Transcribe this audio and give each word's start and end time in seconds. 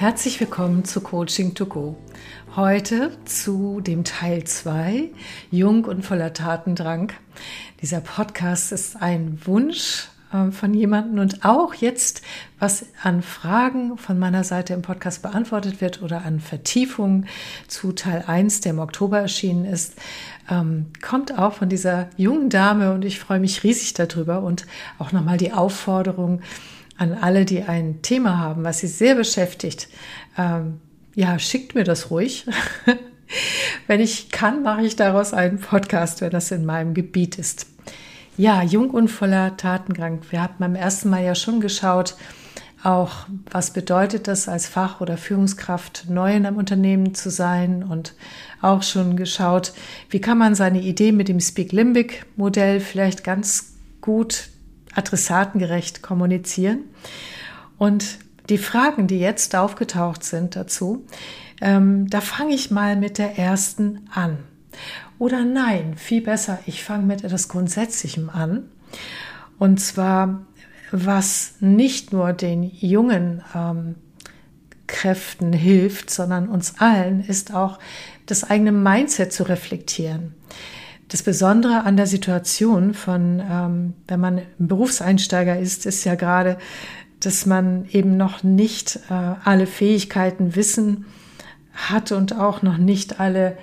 Herzlich 0.00 0.40
willkommen 0.40 0.86
zu 0.86 1.02
Coaching 1.02 1.52
to 1.52 1.66
Go. 1.66 1.94
Heute 2.56 3.12
zu 3.26 3.82
dem 3.82 4.02
Teil 4.02 4.44
2, 4.44 5.10
Jung 5.50 5.84
und 5.84 6.06
voller 6.06 6.32
Tatendrang. 6.32 7.12
Dieser 7.82 8.00
Podcast 8.00 8.72
ist 8.72 9.02
ein 9.02 9.38
Wunsch 9.44 10.08
äh, 10.32 10.52
von 10.52 10.72
jemandem 10.72 11.18
und 11.18 11.44
auch 11.44 11.74
jetzt, 11.74 12.22
was 12.58 12.86
an 13.02 13.20
Fragen 13.20 13.98
von 13.98 14.18
meiner 14.18 14.42
Seite 14.42 14.72
im 14.72 14.80
Podcast 14.80 15.20
beantwortet 15.20 15.82
wird 15.82 16.00
oder 16.00 16.24
an 16.24 16.40
Vertiefungen 16.40 17.26
zu 17.68 17.92
Teil 17.92 18.24
1, 18.26 18.62
der 18.62 18.72
im 18.72 18.78
Oktober 18.78 19.18
erschienen 19.20 19.66
ist, 19.66 19.96
ähm, 20.48 20.86
kommt 21.02 21.38
auch 21.38 21.52
von 21.52 21.68
dieser 21.68 22.08
jungen 22.16 22.48
Dame 22.48 22.94
und 22.94 23.04
ich 23.04 23.20
freue 23.20 23.38
mich 23.38 23.64
riesig 23.64 23.92
darüber 23.92 24.40
und 24.40 24.64
auch 24.98 25.12
nochmal 25.12 25.36
die 25.36 25.52
Aufforderung, 25.52 26.40
an 27.00 27.14
alle, 27.14 27.46
die 27.46 27.62
ein 27.62 28.02
Thema 28.02 28.38
haben, 28.38 28.62
was 28.62 28.80
sie 28.80 28.86
sehr 28.86 29.14
beschäftigt. 29.14 29.88
Ähm, 30.36 30.80
ja, 31.14 31.38
schickt 31.38 31.74
mir 31.74 31.82
das 31.82 32.10
ruhig. 32.10 32.46
wenn 33.86 34.00
ich 34.00 34.30
kann, 34.30 34.62
mache 34.62 34.82
ich 34.82 34.96
daraus 34.96 35.32
einen 35.32 35.58
Podcast, 35.58 36.20
wenn 36.20 36.30
das 36.30 36.50
in 36.50 36.66
meinem 36.66 36.92
Gebiet 36.92 37.38
ist. 37.38 37.66
Ja, 38.36 38.62
jung 38.62 38.90
und 38.90 39.08
voller 39.08 39.56
Tatendrang. 39.56 40.20
Wir 40.28 40.42
haben 40.42 40.54
beim 40.58 40.74
ersten 40.74 41.08
Mal 41.08 41.24
ja 41.24 41.34
schon 41.34 41.62
geschaut, 41.62 42.16
auch 42.82 43.26
was 43.50 43.72
bedeutet 43.72 44.28
das 44.28 44.46
als 44.46 44.66
Fach- 44.66 45.00
oder 45.00 45.16
Führungskraft 45.16 46.04
neu 46.10 46.34
in 46.34 46.44
einem 46.44 46.58
Unternehmen 46.58 47.14
zu 47.14 47.30
sein 47.30 47.82
und 47.82 48.14
auch 48.60 48.82
schon 48.82 49.16
geschaut, 49.16 49.72
wie 50.10 50.20
kann 50.20 50.36
man 50.36 50.54
seine 50.54 50.82
Idee 50.82 51.12
mit 51.12 51.28
dem 51.28 51.40
Speak 51.40 51.72
Limbic 51.72 52.26
Modell 52.36 52.80
vielleicht 52.80 53.24
ganz 53.24 53.72
gut 54.02 54.50
adressatengerecht 54.94 56.02
kommunizieren. 56.02 56.84
Und 57.78 58.18
die 58.48 58.58
Fragen, 58.58 59.06
die 59.06 59.18
jetzt 59.18 59.54
aufgetaucht 59.54 60.24
sind 60.24 60.56
dazu, 60.56 61.06
ähm, 61.60 62.08
da 62.10 62.20
fange 62.20 62.54
ich 62.54 62.70
mal 62.70 62.96
mit 62.96 63.18
der 63.18 63.38
ersten 63.38 64.08
an. 64.12 64.38
Oder 65.18 65.44
nein, 65.44 65.94
viel 65.96 66.22
besser, 66.22 66.58
ich 66.66 66.82
fange 66.82 67.04
mit 67.04 67.24
etwas 67.24 67.48
Grundsätzlichem 67.48 68.30
an. 68.30 68.64
Und 69.58 69.78
zwar, 69.78 70.46
was 70.90 71.54
nicht 71.60 72.12
nur 72.12 72.32
den 72.32 72.62
jungen 72.62 73.42
ähm, 73.54 73.96
Kräften 74.86 75.52
hilft, 75.52 76.10
sondern 76.10 76.48
uns 76.48 76.80
allen, 76.80 77.22
ist 77.24 77.54
auch 77.54 77.78
das 78.26 78.44
eigene 78.44 78.72
Mindset 78.72 79.32
zu 79.32 79.44
reflektieren. 79.44 80.34
Das 81.10 81.24
Besondere 81.24 81.82
an 81.82 81.96
der 81.96 82.06
Situation 82.06 82.94
von, 82.94 83.42
ähm, 83.48 83.94
wenn 84.06 84.20
man 84.20 84.38
ein 84.38 84.68
Berufseinsteiger 84.68 85.58
ist, 85.58 85.84
ist 85.84 86.04
ja 86.04 86.14
gerade, 86.14 86.56
dass 87.18 87.46
man 87.46 87.84
eben 87.90 88.16
noch 88.16 88.44
nicht 88.44 89.00
äh, 89.10 89.34
alle 89.44 89.66
Fähigkeiten, 89.66 90.54
Wissen 90.54 91.06
hat 91.74 92.12
und 92.12 92.38
auch 92.38 92.62
noch 92.62 92.78
nicht 92.78 93.18
alle 93.18 93.58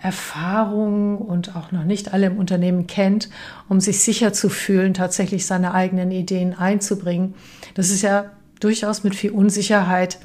Erfahrungen 0.00 1.18
und 1.18 1.56
auch 1.56 1.72
noch 1.72 1.82
nicht 1.82 2.12
alle 2.12 2.26
im 2.26 2.38
Unternehmen 2.38 2.86
kennt, 2.86 3.28
um 3.68 3.80
sich 3.80 4.00
sicher 4.00 4.32
zu 4.32 4.48
fühlen, 4.48 4.94
tatsächlich 4.94 5.46
seine 5.46 5.74
eigenen 5.74 6.12
Ideen 6.12 6.56
einzubringen. 6.56 7.34
Das 7.74 7.90
ist 7.90 8.02
ja 8.02 8.30
durchaus 8.60 9.02
mit 9.02 9.16
viel 9.16 9.32
Unsicherheit 9.32 10.18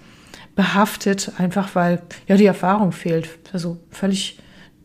behaftet, 0.55 1.31
einfach 1.37 1.73
weil 1.73 2.03
ja 2.27 2.37
die 2.37 2.45
Erfahrung 2.45 2.91
fehlt. 2.91 3.29
Also 3.53 3.77
völlig 3.89 4.37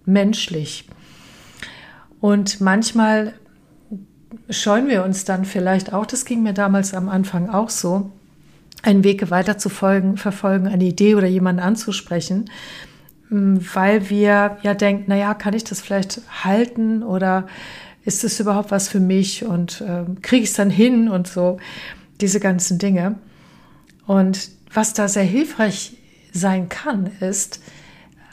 menschlich. 0.07 0.89
Und 2.25 2.63
manchmal 2.63 3.35
scheuen 4.49 4.89
wir 4.89 5.05
uns 5.05 5.27
dann 5.27 5.45
vielleicht 5.45 5.93
auch, 5.93 6.07
das 6.07 6.25
ging 6.25 6.43
mir 6.43 6.55
damals 6.55 6.95
am 6.95 7.11
Anfang 7.11 7.51
auch 7.51 7.69
so, 7.69 8.13
einen 8.83 9.05
Weg 9.05 9.31
weiter 9.31 9.59
zu 9.59 9.69
folgen, 9.69 10.17
verfolgen, 10.17 10.67
eine 10.67 10.85
Idee 10.85 11.17
oder 11.17 11.27
jemanden 11.27 11.61
anzusprechen, 11.61 12.47
weil 13.29 14.09
wir 14.09 14.57
ja 14.63 14.73
denken, 14.73 15.05
naja, 15.09 15.35
kann 15.35 15.53
ich 15.53 15.65
das 15.65 15.83
vielleicht 15.83 16.23
halten 16.43 17.03
oder 17.03 17.47
ist 18.07 18.25
es 18.25 18.41
überhaupt 18.41 18.71
was 18.71 18.89
für 18.89 19.01
mich 19.01 19.45
und 19.45 19.83
äh, 19.83 20.05
kriege 20.23 20.45
ich 20.45 20.49
es 20.49 20.57
dann 20.57 20.71
hin 20.71 21.11
und 21.11 21.29
so, 21.29 21.59
diese 22.23 22.41
ganzen 22.41 22.79
Dinge. 22.79 23.17
Und 24.07 24.49
was 24.73 24.95
da 24.95 25.09
sehr 25.09 25.25
hilfreich 25.25 25.99
sein 26.33 26.71
kann, 26.71 27.11
ist, 27.21 27.61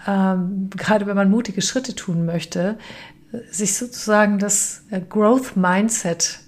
ähm, 0.08 0.70
gerade 0.76 1.06
wenn 1.08 1.16
man 1.18 1.30
mutige 1.30 1.62
Schritte 1.62 1.94
tun 1.94 2.26
möchte, 2.26 2.78
sich 3.50 3.76
sozusagen 3.76 4.40
das 4.40 4.84
äh, 4.92 5.02
Growth 5.02 5.56
Mindset 5.56 6.40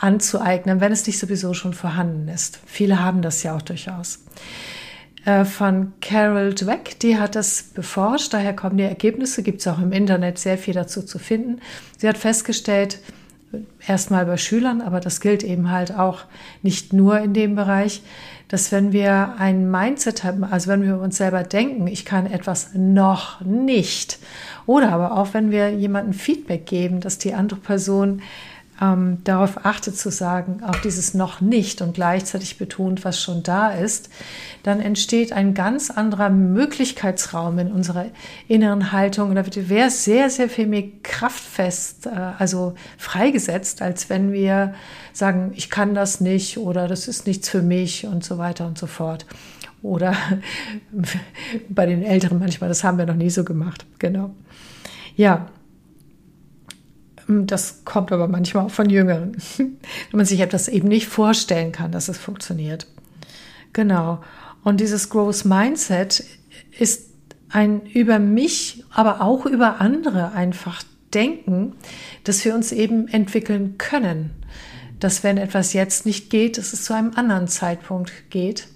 anzueignen, 0.00 0.80
wenn 0.80 0.92
es 0.92 1.06
nicht 1.06 1.18
sowieso 1.18 1.54
schon 1.54 1.74
vorhanden 1.74 2.28
ist. 2.28 2.60
Viele 2.66 3.02
haben 3.02 3.22
das 3.22 3.42
ja 3.42 3.54
auch 3.54 3.62
durchaus. 3.62 4.20
Äh, 5.24 5.44
von 5.44 5.92
Carol 6.00 6.54
Dweck, 6.54 6.98
die 7.00 7.18
hat 7.18 7.36
das 7.36 7.62
beforscht, 7.62 8.32
daher 8.32 8.56
kommen 8.56 8.78
die 8.78 8.84
Ergebnisse, 8.84 9.42
gibt 9.42 9.60
es 9.60 9.66
auch 9.66 9.78
im 9.78 9.92
Internet 9.92 10.38
sehr 10.38 10.56
viel 10.56 10.74
dazu 10.74 11.02
zu 11.02 11.18
finden. 11.18 11.60
Sie 11.98 12.08
hat 12.08 12.16
festgestellt, 12.16 12.98
erstmal 13.86 14.26
bei 14.26 14.36
Schülern, 14.36 14.80
aber 14.80 15.00
das 15.00 15.20
gilt 15.20 15.42
eben 15.42 15.70
halt 15.70 15.96
auch 15.96 16.20
nicht 16.62 16.92
nur 16.92 17.18
in 17.20 17.32
dem 17.32 17.56
Bereich, 17.56 18.02
dass 18.48 18.72
wenn 18.72 18.92
wir 18.92 19.34
ein 19.38 19.70
Mindset 19.70 20.24
haben, 20.24 20.44
also 20.44 20.68
wenn 20.68 20.82
wir 20.82 21.00
uns 21.00 21.16
selber 21.16 21.42
denken, 21.42 21.86
ich 21.86 22.04
kann 22.04 22.26
etwas 22.26 22.70
noch 22.74 23.40
nicht, 23.42 24.18
oder 24.66 24.92
aber 24.92 25.16
auch 25.16 25.34
wenn 25.34 25.50
wir 25.50 25.70
jemandem 25.70 26.12
Feedback 26.12 26.66
geben, 26.66 27.00
dass 27.00 27.18
die 27.18 27.34
andere 27.34 27.60
Person 27.60 28.22
ähm, 28.80 29.18
darauf 29.24 29.64
achtet 29.64 29.96
zu 29.98 30.10
sagen, 30.10 30.62
auch 30.64 30.76
dieses 30.76 31.12
noch 31.14 31.40
nicht 31.40 31.82
und 31.82 31.94
gleichzeitig 31.94 32.56
betont, 32.58 33.04
was 33.04 33.20
schon 33.20 33.42
da 33.42 33.70
ist, 33.70 34.08
dann 34.62 34.80
entsteht 34.80 35.32
ein 35.32 35.54
ganz 35.54 35.90
anderer 35.90 36.30
Möglichkeitsraum 36.30 37.58
in 37.58 37.70
unserer 37.70 38.06
inneren 38.48 38.92
Haltung 38.92 39.30
und 39.30 39.34
da 39.34 39.44
wird 39.44 39.92
sehr, 39.92 40.30
sehr 40.30 40.48
viel 40.48 40.66
mehr 40.66 40.84
kraftfest, 41.02 42.06
äh, 42.06 42.10
also 42.38 42.74
freigesetzt, 42.96 43.82
als 43.82 44.08
wenn 44.08 44.32
wir 44.32 44.74
sagen, 45.12 45.52
ich 45.54 45.68
kann 45.68 45.94
das 45.94 46.20
nicht 46.20 46.58
oder 46.58 46.88
das 46.88 47.08
ist 47.08 47.26
nichts 47.26 47.48
für 47.48 47.62
mich 47.62 48.06
und 48.06 48.24
so 48.24 48.38
weiter 48.38 48.66
und 48.66 48.78
so 48.78 48.86
fort. 48.86 49.26
Oder 49.82 50.14
bei 51.68 51.86
den 51.86 52.02
Älteren 52.02 52.38
manchmal, 52.38 52.68
das 52.68 52.84
haben 52.84 52.98
wir 52.98 53.06
noch 53.06 53.14
nie 53.14 53.30
so 53.30 53.44
gemacht. 53.44 53.84
Genau. 53.98 54.30
Ja, 55.16 55.48
das 57.30 57.84
kommt 57.84 58.12
aber 58.12 58.28
manchmal 58.28 58.66
auch 58.66 58.70
von 58.70 58.90
Jüngeren, 58.90 59.36
wenn 59.56 59.78
man 60.12 60.26
sich 60.26 60.40
etwas 60.40 60.68
eben 60.68 60.88
nicht 60.88 61.06
vorstellen 61.06 61.72
kann, 61.72 61.92
dass 61.92 62.08
es 62.08 62.18
funktioniert. 62.18 62.86
Genau. 63.72 64.20
Und 64.62 64.80
dieses 64.80 65.08
Growth 65.08 65.44
Mindset 65.44 66.24
ist 66.78 67.10
ein 67.48 67.86
über 67.86 68.18
mich, 68.18 68.84
aber 68.90 69.20
auch 69.20 69.46
über 69.46 69.80
andere 69.80 70.32
einfach 70.32 70.82
denken, 71.14 71.74
dass 72.24 72.44
wir 72.44 72.54
uns 72.54 72.72
eben 72.72 73.08
entwickeln 73.08 73.76
können. 73.78 74.30
Dass 75.00 75.24
wenn 75.24 75.38
etwas 75.38 75.72
jetzt 75.72 76.06
nicht 76.06 76.30
geht, 76.30 76.58
dass 76.58 76.72
es 76.72 76.84
zu 76.84 76.94
einem 76.94 77.12
anderen 77.14 77.48
Zeitpunkt 77.48 78.30
geht. 78.30 78.68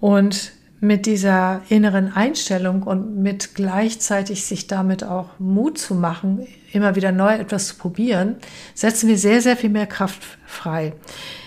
Und 0.00 0.52
mit 0.80 1.06
dieser 1.06 1.62
inneren 1.68 2.12
Einstellung 2.12 2.84
und 2.84 3.20
mit 3.20 3.54
gleichzeitig 3.54 4.44
sich 4.44 4.68
damit 4.68 5.02
auch 5.02 5.30
Mut 5.38 5.78
zu 5.78 5.94
machen, 5.94 6.46
immer 6.72 6.94
wieder 6.94 7.10
neu 7.10 7.34
etwas 7.34 7.68
zu 7.68 7.76
probieren, 7.76 8.36
setzen 8.74 9.08
wir 9.08 9.18
sehr, 9.18 9.42
sehr 9.42 9.56
viel 9.56 9.70
mehr 9.70 9.86
Kraft 9.86 10.22
frei. 10.46 10.92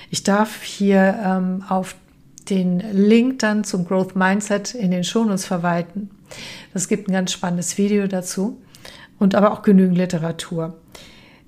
Ich 0.10 0.24
darf 0.24 0.64
hier 0.64 1.18
ähm, 1.24 1.64
auf 1.70 1.96
den 2.50 2.80
Link 2.92 3.40
dann 3.40 3.64
zum 3.64 3.86
Growth 3.86 4.16
Mindset 4.16 4.76
in 4.76 4.92
den 4.92 5.06
Shownotes 5.06 5.46
verwalten. 5.46 6.10
Das 6.74 6.90
gibt 6.90 7.08
ein 7.08 7.14
ganz 7.14 7.32
spannendes 7.32 7.78
Video 7.78 8.08
dazu 8.08 8.62
und 9.20 9.36
aber 9.36 9.54
auch 9.54 9.62
genügend 9.62 9.98
Literatur. 9.98 10.78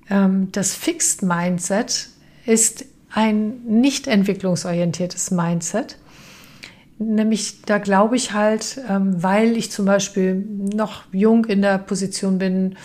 Ähm, 0.09 0.49
das 0.53 0.73
Fixed 0.73 1.23
Mindset 1.23 2.09
ist 2.45 2.85
ein 3.11 3.61
nicht 3.65 4.07
entwicklungsorientiertes 4.07 5.31
Mindset 5.31 5.97
Nämlich, 6.99 7.63
da 7.63 7.79
glaube 7.79 8.15
ich 8.15 8.33
halt, 8.33 8.79
ähm, 8.89 9.21
weil 9.21 9.57
ich 9.57 9.71
zum 9.71 9.85
Beispiel 9.85 10.35
noch 10.35 11.03
jung 11.11 11.45
in 11.45 11.61
der 11.61 11.77
Position 11.79 12.37
bin, 12.37 12.75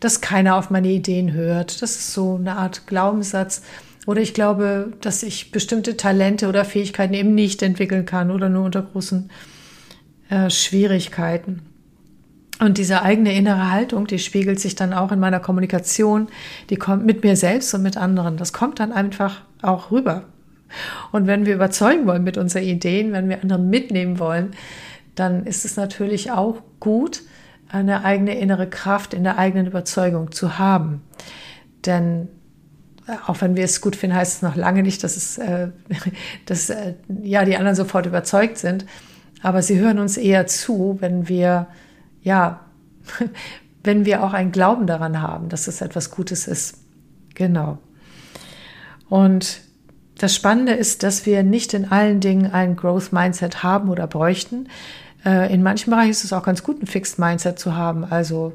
dass 0.00 0.20
keiner 0.20 0.56
auf 0.56 0.70
meine 0.70 0.88
Ideen 0.88 1.32
hört. 1.32 1.80
Das 1.80 1.92
ist 1.92 2.12
so 2.12 2.36
eine 2.36 2.56
Art 2.56 2.86
Glaubenssatz. 2.86 3.62
Oder 4.06 4.20
ich 4.20 4.34
glaube, 4.34 4.92
dass 5.00 5.22
ich 5.22 5.52
bestimmte 5.52 5.96
Talente 5.96 6.48
oder 6.48 6.64
Fähigkeiten 6.64 7.14
eben 7.14 7.34
nicht 7.34 7.62
entwickeln 7.62 8.04
kann 8.04 8.32
oder 8.32 8.48
nur 8.48 8.64
unter 8.64 8.82
großen 8.82 9.30
äh, 10.28 10.50
Schwierigkeiten. 10.50 11.62
Und 12.58 12.78
diese 12.78 13.02
eigene 13.02 13.34
innere 13.34 13.70
Haltung, 13.70 14.06
die 14.06 14.18
spiegelt 14.18 14.60
sich 14.60 14.74
dann 14.74 14.92
auch 14.92 15.12
in 15.12 15.20
meiner 15.20 15.40
Kommunikation, 15.40 16.28
die 16.70 16.76
kommt 16.76 17.04
mit 17.04 17.22
mir 17.22 17.36
selbst 17.36 17.72
und 17.74 17.82
mit 17.82 17.96
anderen. 17.96 18.36
Das 18.36 18.52
kommt 18.52 18.80
dann 18.80 18.92
einfach 18.92 19.42
auch 19.62 19.90
rüber. 19.90 20.24
Und 21.12 21.26
wenn 21.26 21.46
wir 21.46 21.54
überzeugen 21.54 22.06
wollen 22.06 22.24
mit 22.24 22.38
unseren 22.38 22.64
Ideen, 22.64 23.12
wenn 23.12 23.28
wir 23.28 23.42
andere 23.42 23.58
mitnehmen 23.58 24.18
wollen, 24.18 24.52
dann 25.14 25.44
ist 25.44 25.64
es 25.64 25.76
natürlich 25.76 26.30
auch 26.30 26.62
gut, 26.80 27.22
eine 27.68 28.04
eigene 28.04 28.38
innere 28.38 28.68
Kraft 28.68 29.14
in 29.14 29.24
der 29.24 29.38
eigenen 29.38 29.66
Überzeugung 29.66 30.30
zu 30.30 30.58
haben. 30.58 31.02
Denn 31.86 32.28
äh, 33.06 33.12
auch 33.26 33.40
wenn 33.40 33.56
wir 33.56 33.64
es 33.64 33.80
gut 33.80 33.96
finden, 33.96 34.16
heißt 34.16 34.36
es 34.36 34.42
noch 34.42 34.56
lange 34.56 34.82
nicht, 34.82 35.02
dass, 35.02 35.16
es, 35.16 35.38
äh, 35.38 35.68
dass 36.46 36.70
äh, 36.70 36.94
ja, 37.22 37.44
die 37.44 37.56
anderen 37.56 37.74
sofort 37.74 38.06
überzeugt 38.06 38.58
sind. 38.58 38.86
aber 39.42 39.62
sie 39.62 39.78
hören 39.78 39.98
uns 39.98 40.16
eher 40.16 40.46
zu, 40.46 40.98
wenn 41.00 41.28
wir, 41.28 41.66
ja, 42.22 42.60
wenn 43.84 44.04
wir 44.04 44.22
auch 44.22 44.32
einen 44.32 44.52
Glauben 44.52 44.86
daran 44.86 45.20
haben, 45.20 45.48
dass 45.48 45.66
es 45.66 45.80
etwas 45.80 46.10
Gutes 46.10 46.46
ist. 46.46 46.78
Genau. 47.34 47.78
Und 49.08 49.60
das 50.18 50.34
Spannende 50.34 50.72
ist, 50.72 51.02
dass 51.02 51.26
wir 51.26 51.42
nicht 51.42 51.74
in 51.74 51.90
allen 51.90 52.20
Dingen 52.20 52.52
ein 52.52 52.76
Growth 52.76 53.12
Mindset 53.12 53.62
haben 53.62 53.88
oder 53.88 54.06
bräuchten. 54.06 54.68
Äh, 55.24 55.52
in 55.52 55.62
manchen 55.62 55.90
Bereichen 55.90 56.10
ist 56.10 56.24
es 56.24 56.32
auch 56.32 56.44
ganz 56.44 56.62
gut, 56.62 56.82
ein 56.82 56.86
Fixed 56.86 57.18
Mindset 57.18 57.58
zu 57.58 57.76
haben, 57.76 58.04
also 58.04 58.52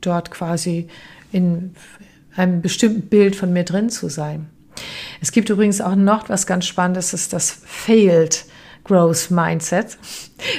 dort 0.00 0.30
quasi 0.30 0.88
in 1.32 1.74
einem 2.36 2.62
bestimmten 2.62 3.08
Bild 3.08 3.36
von 3.36 3.52
mir 3.52 3.64
drin 3.64 3.90
zu 3.90 4.08
sein. 4.08 4.48
Es 5.20 5.32
gibt 5.32 5.50
übrigens 5.50 5.80
auch 5.80 5.96
noch 5.96 6.28
was 6.28 6.46
ganz 6.46 6.66
Spannendes, 6.66 7.12
ist 7.12 7.32
das 7.32 7.50
Failed 7.64 8.44
Growth 8.84 9.30
Mindset. 9.30 9.98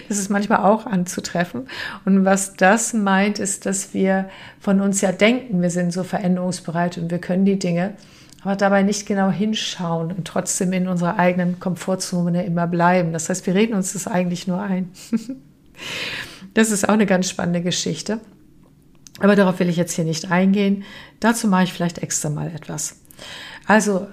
Das 0.08 0.20
ist 0.20 0.30
manchmal 0.30 0.60
auch 0.60 0.86
anzutreffen. 0.86 1.68
Und 2.06 2.24
was 2.24 2.54
das 2.54 2.94
meint, 2.94 3.40
ist, 3.40 3.66
dass 3.66 3.94
wir 3.94 4.30
von 4.60 4.80
uns 4.80 5.02
ja 5.02 5.12
denken, 5.12 5.62
wir 5.62 5.72
sind 5.72 5.92
so 5.92 6.04
veränderungsbereit 6.04 6.98
und 6.98 7.10
wir 7.10 7.20
können 7.20 7.46
die 7.46 7.58
Dinge, 7.58 7.96
aber 8.42 8.56
dabei 8.56 8.84
nicht 8.84 9.06
genau 9.06 9.30
hinschauen 9.30 10.12
und 10.12 10.26
trotzdem 10.26 10.74
in 10.74 10.88
unserer 10.88 11.20
eigenen 11.20 11.60
Komfortzone 11.60 12.46
immer 12.46 12.68
bleiben. 12.68 13.14
Das 13.14 13.30
heißt, 13.30 13.46
wir 13.46 13.54
reden 13.54 13.76
uns 13.76 13.94
das 13.94 14.08
eigentlich 14.08 14.48
nur 14.48 14.62
ein. 14.62 14.92
Das 16.54 16.70
ist 16.70 16.88
auch 16.88 16.94
eine 16.94 17.06
ganz 17.06 17.30
spannende 17.30 17.62
Geschichte. 17.62 18.20
Aber 19.20 19.36
darauf 19.38 19.60
will 19.60 19.70
ich 19.70 19.78
jetzt 19.78 19.94
hier 19.94 20.04
nicht 20.04 20.32
eingehen. 20.32 20.84
Dazu 21.22 21.48
mache 21.48 21.64
ich 21.64 21.74
vielleicht 21.74 22.00
extra 22.00 22.30
mal 22.30 22.48
etwas. 22.48 23.00
Also 23.66 24.08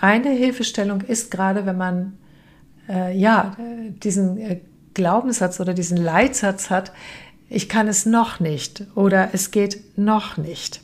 eine 0.00 0.30
Hilfestellung 0.30 1.02
ist 1.02 1.30
gerade, 1.30 1.66
wenn 1.66 1.76
man 1.76 2.18
äh, 2.88 3.16
ja 3.16 3.56
diesen 4.02 4.38
äh, 4.38 4.60
Glaubenssatz 4.94 5.60
oder 5.60 5.74
diesen 5.74 5.96
Leitsatz 5.98 6.70
hat, 6.70 6.92
ich 7.48 7.68
kann 7.68 7.88
es 7.88 8.06
noch 8.06 8.40
nicht 8.40 8.84
oder 8.94 9.30
es 9.32 9.50
geht 9.50 9.98
noch 9.98 10.38
nicht. 10.38 10.80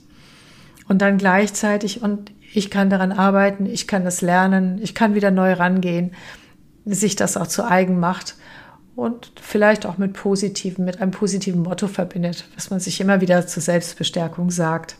Und 0.89 1.01
dann 1.01 1.19
gleichzeitig 1.19 2.03
und 2.03 2.31
ich 2.58 2.70
kann 2.70 2.90
daran 2.90 3.12
arbeiten, 3.12 3.66
ich 3.66 3.87
kann 3.87 4.05
das 4.05 4.20
lernen, 4.20 4.78
ich 4.82 4.94
kann 4.94 5.14
wieder 5.14 5.31
neu 5.31 5.52
rangehen, 5.52 6.12
sich 6.84 7.16
das 7.16 7.37
auch 7.37 7.46
zu 7.46 7.64
eigen 7.64 8.00
macht 8.00 8.34
und 8.96 9.32
vielleicht 9.40 9.87
auch 9.87 9.96
mit 9.96 10.12
positiven, 10.12 10.84
mit 10.84 11.00
einem 11.00 11.12
positiven 11.12 11.62
Motto 11.62 11.87
verbindet, 11.87 12.49
was 12.56 12.70
man 12.70 12.81
sich 12.81 13.00
immer 13.00 13.20
wieder 13.20 13.46
zur 13.46 13.62
Selbstbestärkung 13.62 14.50
sagt. 14.50 14.96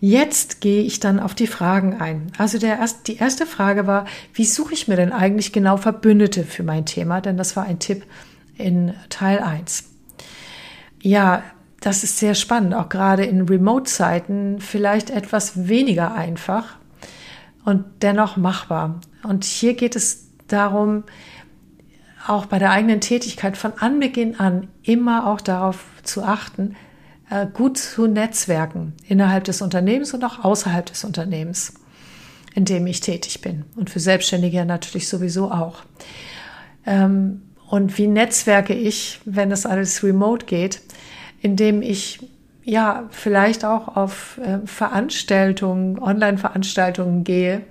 Jetzt 0.00 0.60
gehe 0.60 0.82
ich 0.82 0.98
dann 0.98 1.20
auf 1.20 1.34
die 1.34 1.46
Fragen 1.46 2.00
ein. 2.00 2.32
Also 2.38 2.58
der 2.58 2.78
erst, 2.78 3.06
die 3.06 3.18
erste 3.18 3.46
Frage 3.46 3.86
war, 3.86 4.06
wie 4.34 4.46
suche 4.46 4.74
ich 4.74 4.88
mir 4.88 4.96
denn 4.96 5.12
eigentlich 5.12 5.52
genau 5.52 5.76
Verbündete 5.76 6.42
für 6.42 6.62
mein 6.62 6.86
Thema? 6.86 7.20
Denn 7.20 7.36
das 7.36 7.54
war 7.54 7.64
ein 7.64 7.78
Tipp 7.78 8.04
in 8.56 8.94
Teil 9.10 9.38
1. 9.38 9.84
Ja, 11.02 11.44
das 11.80 12.04
ist 12.04 12.18
sehr 12.18 12.34
spannend, 12.34 12.74
auch 12.74 12.88
gerade 12.88 13.24
in 13.24 13.48
Remote-Zeiten 13.48 14.60
vielleicht 14.60 15.10
etwas 15.10 15.68
weniger 15.68 16.14
einfach 16.14 16.76
und 17.64 17.84
dennoch 18.02 18.36
machbar. 18.36 19.00
Und 19.22 19.44
hier 19.44 19.74
geht 19.74 19.96
es 19.96 20.26
darum, 20.48 21.04
auch 22.26 22.46
bei 22.46 22.58
der 22.58 22.70
eigenen 22.70 23.00
Tätigkeit 23.00 23.56
von 23.56 23.72
Anbeginn 23.78 24.38
an 24.38 24.68
immer 24.82 25.26
auch 25.26 25.40
darauf 25.40 25.84
zu 26.02 26.22
achten, 26.22 26.76
äh, 27.30 27.46
gut 27.46 27.78
zu 27.78 28.06
netzwerken 28.06 28.92
innerhalb 29.08 29.44
des 29.44 29.62
Unternehmens 29.62 30.12
und 30.12 30.22
auch 30.24 30.44
außerhalb 30.44 30.84
des 30.84 31.04
Unternehmens, 31.04 31.74
in 32.54 32.66
dem 32.66 32.86
ich 32.86 33.00
tätig 33.00 33.40
bin. 33.40 33.64
Und 33.74 33.88
für 33.88 34.00
Selbstständige 34.00 34.64
natürlich 34.66 35.08
sowieso 35.08 35.50
auch. 35.50 35.82
Ähm, 36.84 37.42
und 37.68 37.96
wie 37.98 38.08
netzwerke 38.08 38.74
ich, 38.74 39.20
wenn 39.24 39.48
das 39.48 39.64
alles 39.64 40.02
remote 40.02 40.44
geht, 40.44 40.82
indem 41.40 41.82
ich 41.82 42.20
ja 42.64 43.08
vielleicht 43.10 43.64
auch 43.64 43.96
auf 43.96 44.38
äh, 44.38 44.66
Veranstaltungen, 44.66 45.98
Online-Veranstaltungen 45.98 47.24
gehe, 47.24 47.62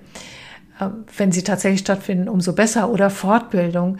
ähm, 0.80 1.04
wenn 1.16 1.32
sie 1.32 1.42
tatsächlich 1.42 1.80
stattfinden, 1.80 2.28
umso 2.28 2.52
besser 2.52 2.90
oder 2.90 3.10
Fortbildung. 3.10 3.98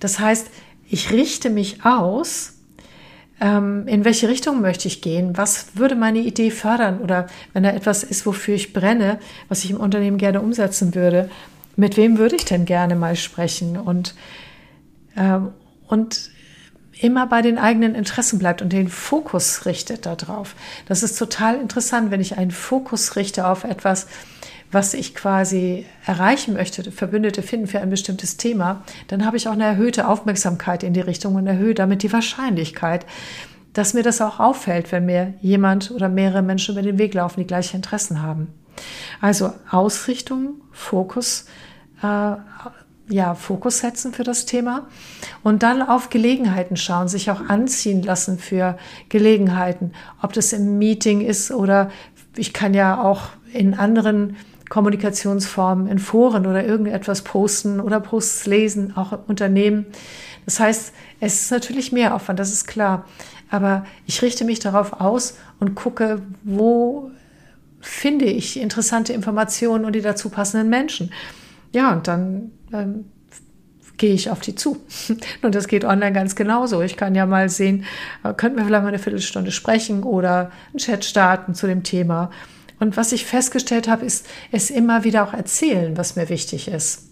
Das 0.00 0.18
heißt, 0.18 0.50
ich 0.88 1.10
richte 1.12 1.48
mich 1.48 1.84
aus, 1.84 2.54
ähm, 3.40 3.86
in 3.86 4.04
welche 4.04 4.28
Richtung 4.28 4.60
möchte 4.60 4.88
ich 4.88 5.00
gehen, 5.00 5.36
was 5.36 5.76
würde 5.76 5.94
meine 5.94 6.18
Idee 6.18 6.50
fördern 6.50 7.00
oder 7.00 7.26
wenn 7.52 7.62
da 7.62 7.70
etwas 7.70 8.04
ist, 8.04 8.26
wofür 8.26 8.54
ich 8.54 8.72
brenne, 8.72 9.18
was 9.48 9.64
ich 9.64 9.70
im 9.70 9.78
Unternehmen 9.78 10.18
gerne 10.18 10.40
umsetzen 10.40 10.94
würde, 10.94 11.30
mit 11.76 11.96
wem 11.96 12.18
würde 12.18 12.36
ich 12.36 12.44
denn 12.44 12.64
gerne 12.64 12.94
mal 12.94 13.16
sprechen 13.16 13.78
und, 13.78 14.14
ähm, 15.16 15.48
und 15.88 16.30
immer 17.02 17.26
bei 17.26 17.42
den 17.42 17.58
eigenen 17.58 17.94
Interessen 17.94 18.38
bleibt 18.38 18.62
und 18.62 18.72
den 18.72 18.88
Fokus 18.88 19.66
richtet 19.66 20.06
darauf. 20.06 20.54
Das 20.86 21.02
ist 21.02 21.18
total 21.18 21.56
interessant, 21.56 22.10
wenn 22.10 22.20
ich 22.20 22.38
einen 22.38 22.52
Fokus 22.52 23.16
richte 23.16 23.46
auf 23.46 23.64
etwas, 23.64 24.06
was 24.70 24.94
ich 24.94 25.14
quasi 25.14 25.84
erreichen 26.06 26.54
möchte, 26.54 26.90
Verbündete 26.90 27.42
finden 27.42 27.66
für 27.66 27.80
ein 27.80 27.90
bestimmtes 27.90 28.38
Thema, 28.38 28.82
dann 29.08 29.26
habe 29.26 29.36
ich 29.36 29.48
auch 29.48 29.52
eine 29.52 29.64
erhöhte 29.64 30.08
Aufmerksamkeit 30.08 30.82
in 30.82 30.94
die 30.94 31.00
Richtung 31.00 31.34
und 31.34 31.46
erhöhe 31.46 31.74
damit 31.74 32.02
die 32.02 32.12
Wahrscheinlichkeit, 32.12 33.04
dass 33.74 33.94
mir 33.94 34.02
das 34.02 34.20
auch 34.20 34.40
auffällt, 34.40 34.92
wenn 34.92 35.06
mir 35.06 35.34
jemand 35.40 35.90
oder 35.90 36.08
mehrere 36.08 36.42
Menschen 36.42 36.74
über 36.74 36.82
den 36.82 36.98
Weg 36.98 37.14
laufen, 37.14 37.40
die 37.40 37.46
gleiche 37.46 37.76
Interessen 37.76 38.22
haben. 38.22 38.48
Also 39.20 39.52
Ausrichtung, 39.70 40.54
Fokus, 40.72 41.46
äh, 42.02 42.36
ja, 43.08 43.34
Fokus 43.34 43.78
setzen 43.78 44.12
für 44.12 44.24
das 44.24 44.46
Thema 44.46 44.86
und 45.42 45.62
dann 45.62 45.82
auf 45.82 46.08
Gelegenheiten 46.08 46.76
schauen, 46.76 47.08
sich 47.08 47.30
auch 47.30 47.48
anziehen 47.48 48.02
lassen 48.02 48.38
für 48.38 48.78
Gelegenheiten, 49.08 49.92
ob 50.22 50.32
das 50.32 50.52
im 50.52 50.78
Meeting 50.78 51.20
ist 51.20 51.50
oder 51.50 51.90
ich 52.36 52.52
kann 52.52 52.74
ja 52.74 53.02
auch 53.02 53.30
in 53.52 53.74
anderen 53.74 54.36
Kommunikationsformen, 54.68 55.86
in 55.86 55.98
Foren 55.98 56.46
oder 56.46 56.64
irgendetwas 56.64 57.22
posten 57.22 57.78
oder 57.80 58.00
Posts 58.00 58.46
lesen, 58.46 58.96
auch 58.96 59.12
im 59.12 59.18
Unternehmen. 59.26 59.86
Das 60.46 60.60
heißt, 60.60 60.94
es 61.20 61.42
ist 61.42 61.50
natürlich 61.50 61.92
mehr 61.92 62.14
Aufwand, 62.14 62.38
das 62.38 62.52
ist 62.52 62.66
klar. 62.66 63.04
Aber 63.50 63.84
ich 64.06 64.22
richte 64.22 64.46
mich 64.46 64.60
darauf 64.60 64.94
aus 64.94 65.36
und 65.60 65.74
gucke, 65.74 66.22
wo 66.42 67.10
finde 67.80 68.24
ich 68.24 68.58
interessante 68.58 69.12
Informationen 69.12 69.84
und 69.84 69.92
die 69.92 70.00
dazu 70.00 70.30
passenden 70.30 70.70
Menschen. 70.70 71.10
Ja, 71.72 71.92
und 71.92 72.06
dann 72.06 72.50
ähm, 72.72 73.06
gehe 73.96 74.14
ich 74.14 74.30
auf 74.30 74.40
die 74.40 74.54
zu. 74.54 74.78
Und 75.42 75.54
das 75.54 75.68
geht 75.68 75.84
online 75.84 76.12
ganz 76.12 76.34
genauso. 76.34 76.82
Ich 76.82 76.96
kann 76.96 77.14
ja 77.14 77.24
mal 77.24 77.48
sehen, 77.48 77.84
äh, 78.24 78.34
könnten 78.34 78.58
wir 78.58 78.64
vielleicht 78.64 78.82
mal 78.82 78.88
eine 78.88 78.98
Viertelstunde 78.98 79.52
sprechen 79.52 80.02
oder 80.02 80.50
einen 80.70 80.78
Chat 80.78 81.04
starten 81.04 81.54
zu 81.54 81.66
dem 81.66 81.82
Thema. 81.82 82.30
Und 82.80 82.96
was 82.96 83.12
ich 83.12 83.24
festgestellt 83.24 83.88
habe, 83.88 84.04
ist 84.04 84.26
es 84.50 84.70
immer 84.70 85.04
wieder 85.04 85.22
auch 85.22 85.32
erzählen, 85.32 85.96
was 85.96 86.16
mir 86.16 86.28
wichtig 86.28 86.68
ist 86.68 87.10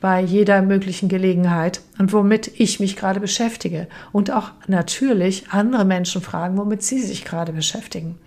bei 0.00 0.20
jeder 0.20 0.62
möglichen 0.62 1.08
Gelegenheit 1.08 1.82
und 1.98 2.12
womit 2.12 2.58
ich 2.58 2.80
mich 2.80 2.96
gerade 2.96 3.20
beschäftige. 3.20 3.86
Und 4.12 4.30
auch 4.30 4.52
natürlich 4.66 5.50
andere 5.50 5.84
Menschen 5.84 6.22
fragen, 6.22 6.56
womit 6.56 6.82
sie 6.82 7.00
sich 7.00 7.24
gerade 7.24 7.52
beschäftigen. 7.52 8.18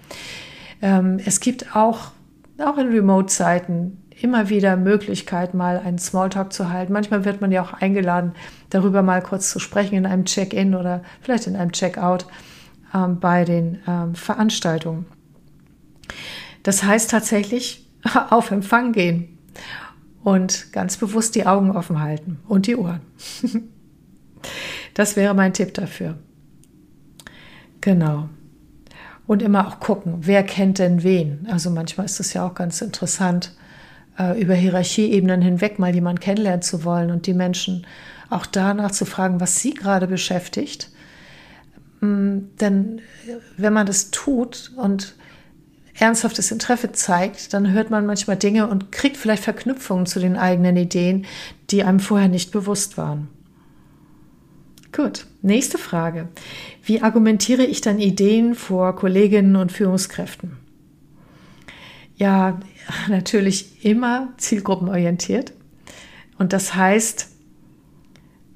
Ähm, 0.82 1.20
es 1.25 1.40
gibt 1.40 1.75
auch, 1.75 2.12
auch 2.60 2.78
in 2.78 2.90
Remote-Zeiten 2.90 4.02
immer 4.24 4.48
wieder 4.48 4.77
Möglichkeit, 4.77 5.53
mal 5.53 5.77
einen 5.77 6.00
Smalltalk 6.00 6.53
zu 6.53 6.72
halten. 6.72 6.94
Manchmal 6.94 7.25
wird 7.25 7.42
man 7.42 7.51
ja 7.51 7.62
auch 7.62 7.74
eingeladen, 7.74 8.32
darüber 8.70 9.01
mal 9.01 9.22
kurz 9.22 9.50
zu 9.50 9.60
sprechen 9.60 9.96
in 9.96 10.06
einem 10.06 10.24
Check-in 10.24 10.75
oder 10.75 11.03
vielleicht 11.22 11.46
in 11.46 11.58
einem 11.58 11.74
Check-out 11.74 12.25
ähm, 12.94 13.20
bei 13.20 13.44
den 13.44 13.80
ähm, 13.86 14.15
Veranstaltungen. 14.15 15.06
Das 16.63 16.84
heißt 16.84 17.12
tatsächlich 17.12 17.86
auf 18.30 18.50
Empfang 18.51 18.94
gehen 18.94 19.38
und 20.24 20.72
ganz 20.72 20.96
bewusst 20.96 21.36
die 21.36 21.46
Augen 21.46 21.72
offen 21.72 22.01
halten 22.01 22.39
und 22.48 22.65
die 22.68 22.77
Ohren. 22.77 23.01
Das 24.94 25.15
wäre 25.15 25.34
mein 25.34 25.53
Tipp 25.53 25.74
dafür. 25.74 26.20
Genau. 27.82 28.30
Und 29.25 29.42
immer 29.42 29.68
auch 29.68 29.80
gucken, 29.80 30.18
wer 30.20 30.44
kennt 30.44 30.77
denn 30.77 31.01
wen. 31.01 31.48
Also 31.50 31.72
manchmal 31.72 32.06
ist 32.06 32.20
es 32.20 32.34
ja 32.34 32.46
auch 32.46 32.53
ganz 32.53 32.82
interessant, 32.82 33.56
äh, 34.17 34.39
über 34.41 34.53
Hierarchieebenen 34.53 35.41
hinweg 35.41 35.79
mal 35.79 35.93
jemanden 35.93 36.22
kennenlernen 36.22 36.62
zu 36.62 36.84
wollen 36.84 37.12
und 37.12 37.27
die 37.27 37.34
Menschen 37.34 37.86
auch 38.29 38.46
danach 38.46 38.91
zu 38.91 39.05
fragen, 39.05 39.39
was 39.39 39.60
sie 39.60 39.74
gerade 39.74 40.08
beschäftigt. 40.08 40.89
Mm, 42.01 42.39
denn 42.60 43.01
wenn 43.58 43.74
man 43.74 43.86
das 43.86 44.12
tut 44.12 44.72
und 44.75 45.15
ernsthaftes 45.98 46.51
Interesse 46.51 46.91
zeigt, 46.91 47.53
dann 47.53 47.72
hört 47.72 47.89
man 47.91 48.05
manchmal 48.05 48.38
Dinge 48.38 48.67
und 48.67 48.91
kriegt 48.91 49.17
vielleicht 49.17 49.43
Verknüpfungen 49.43 50.05
zu 50.05 50.20
den 50.20 50.38
eigenen 50.38 50.75
Ideen, 50.75 51.25
die 51.70 51.84
einem 51.84 52.00
vorher 52.00 52.29
nicht 52.29 52.51
bewusst 52.51 52.98
waren. 52.98 53.29
Gut, 54.91 55.25
nächste 55.41 55.77
Frage. 55.77 56.29
Wie 56.84 57.01
argumentiere 57.01 57.63
ich 57.63 57.82
dann 57.82 58.00
Ideen 58.00 58.53
vor 58.53 58.96
Kolleginnen 58.96 59.55
und 59.55 59.72
Führungskräften? 59.72 60.58
Ja, 62.15 62.60
natürlich 63.08 63.86
immer 63.86 64.34
zielgruppenorientiert. 64.38 65.54
Und 66.38 66.54
das 66.54 66.75
heißt, 66.75 67.30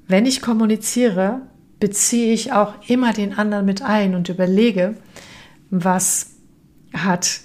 wenn 0.06 0.26
ich 0.26 0.40
kommuniziere, 0.40 1.42
beziehe 1.80 2.32
ich 2.32 2.52
auch 2.52 2.74
immer 2.88 3.12
den 3.12 3.34
anderen 3.34 3.66
mit 3.66 3.82
ein 3.82 4.14
und 4.14 4.28
überlege, 4.28 4.96
was 5.70 6.30
hat 6.92 7.40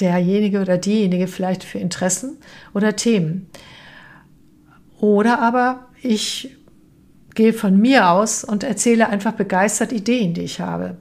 derjenige 0.00 0.60
oder 0.60 0.78
diejenige 0.78 1.28
vielleicht 1.28 1.64
für 1.64 1.78
Interessen 1.78 2.38
oder 2.74 2.96
Themen. 2.96 3.48
Oder 4.98 5.40
aber 5.40 5.88
ich 6.02 6.56
gehe 7.34 7.52
von 7.52 7.78
mir 7.78 8.10
aus 8.10 8.44
und 8.44 8.64
erzähle 8.64 9.08
einfach 9.08 9.32
begeistert 9.32 9.92
Ideen, 9.92 10.34
die 10.34 10.42
ich 10.42 10.60
habe. 10.60 10.96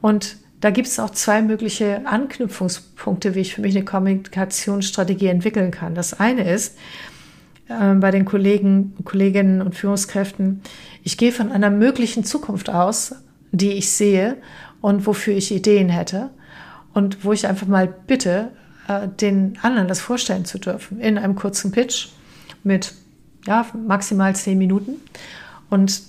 Und 0.00 0.36
da 0.64 0.70
gibt 0.70 0.88
es 0.88 0.98
auch 0.98 1.10
zwei 1.10 1.42
mögliche 1.42 2.06
Anknüpfungspunkte, 2.06 3.34
wie 3.34 3.40
ich 3.40 3.54
für 3.54 3.60
mich 3.60 3.76
eine 3.76 3.84
Kommunikationsstrategie 3.84 5.26
entwickeln 5.26 5.70
kann. 5.70 5.94
Das 5.94 6.18
eine 6.18 6.50
ist, 6.50 6.78
äh, 7.68 7.92
bei 7.96 8.10
den 8.10 8.24
Kollegen, 8.24 8.94
Kolleginnen 9.04 9.60
und 9.60 9.74
Führungskräften, 9.74 10.62
ich 11.02 11.18
gehe 11.18 11.32
von 11.32 11.52
einer 11.52 11.68
möglichen 11.68 12.24
Zukunft 12.24 12.70
aus, 12.70 13.14
die 13.52 13.72
ich 13.72 13.92
sehe 13.92 14.38
und 14.80 15.06
wofür 15.06 15.34
ich 15.34 15.52
Ideen 15.52 15.90
hätte 15.90 16.30
und 16.94 17.26
wo 17.26 17.34
ich 17.34 17.46
einfach 17.46 17.66
mal 17.66 17.86
bitte, 18.06 18.48
äh, 18.88 19.06
den 19.06 19.58
anderen 19.60 19.86
das 19.86 20.00
vorstellen 20.00 20.46
zu 20.46 20.58
dürfen 20.58 20.98
in 20.98 21.18
einem 21.18 21.34
kurzen 21.34 21.72
Pitch 21.72 22.08
mit 22.62 22.94
ja, 23.46 23.66
maximal 23.86 24.34
zehn 24.34 24.56
Minuten. 24.56 24.94
Und, 25.68 26.00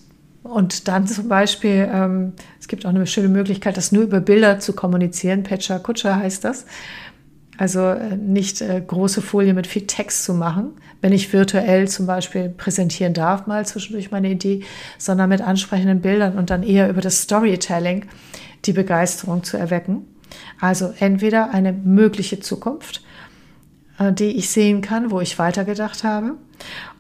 und 0.46 0.88
dann 0.88 1.08
zum 1.08 1.28
Beispiel, 1.28 1.90
ähm, 1.92 2.34
es 2.60 2.68
gibt 2.68 2.86
auch 2.86 2.92
eine 2.92 3.08
schöne 3.08 3.30
Möglichkeit, 3.30 3.78
das 3.78 3.92
nur 3.92 4.04
über 4.04 4.20
Bilder 4.20 4.60
zu 4.60 4.74
kommunizieren. 4.74 5.42
Patcher 5.42 5.80
Kutscher 5.80 6.16
heißt 6.18 6.44
das. 6.44 6.66
Also 7.58 7.80
äh, 7.80 8.16
nicht 8.16 8.62
äh, 8.62 8.82
große 8.86 9.22
Folie 9.22 9.56
mit 9.56 9.66
viel 9.66 9.88
Text 9.88 10.24
zu 10.24 10.34
machen, 10.36 10.74
wenn 11.02 11.14
ich 11.14 11.34
virtuell 11.34 11.88
zum 11.88 12.06
Beispiel 12.06 12.50
präsentieren 12.50 13.14
darf, 13.14 13.48
mal 13.48 13.66
zwischendurch 13.66 14.12
meine 14.12 14.30
Idee, 14.30 14.64
sondern 15.00 15.30
mit 15.30 15.42
ansprechenden 15.42 16.02
Bildern 16.02 16.38
und 16.38 16.50
dann 16.52 16.64
eher 16.64 16.90
über 16.90 17.02
das 17.02 17.22
Storytelling 17.24 18.06
die 18.66 18.74
Begeisterung 18.74 19.44
zu 19.44 19.58
erwecken. 19.58 20.06
Also 20.62 20.94
entweder 21.00 21.52
eine 21.52 21.74
mögliche 21.74 22.40
Zukunft, 22.40 23.04
äh, 23.98 24.14
die 24.14 24.38
ich 24.38 24.50
sehen 24.50 24.82
kann, 24.82 25.10
wo 25.10 25.22
ich 25.22 25.40
weitergedacht 25.40 26.04
habe, 26.04 26.34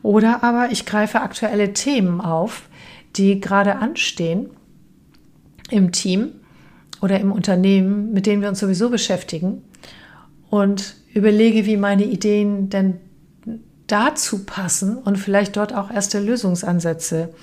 oder 0.01 0.43
aber 0.43 0.69
ich 0.71 0.85
greife 0.85 1.21
aktuelle 1.21 1.73
Themen 1.73 2.21
auf, 2.21 2.63
die 3.15 3.39
gerade 3.39 3.77
anstehen 3.77 4.49
im 5.69 5.91
Team 5.91 6.31
oder 7.01 7.19
im 7.19 7.31
Unternehmen, 7.31 8.13
mit 8.13 8.25
denen 8.25 8.41
wir 8.41 8.49
uns 8.49 8.59
sowieso 8.59 8.89
beschäftigen 8.89 9.63
und 10.49 10.95
überlege, 11.13 11.65
wie 11.65 11.77
meine 11.77 12.05
Ideen 12.05 12.69
denn 12.69 12.99
dazu 13.87 14.45
passen 14.45 14.97
und 14.97 15.17
vielleicht 15.17 15.57
dort 15.57 15.73
auch 15.73 15.91
erste 15.91 16.19
Lösungsansätze 16.19 17.33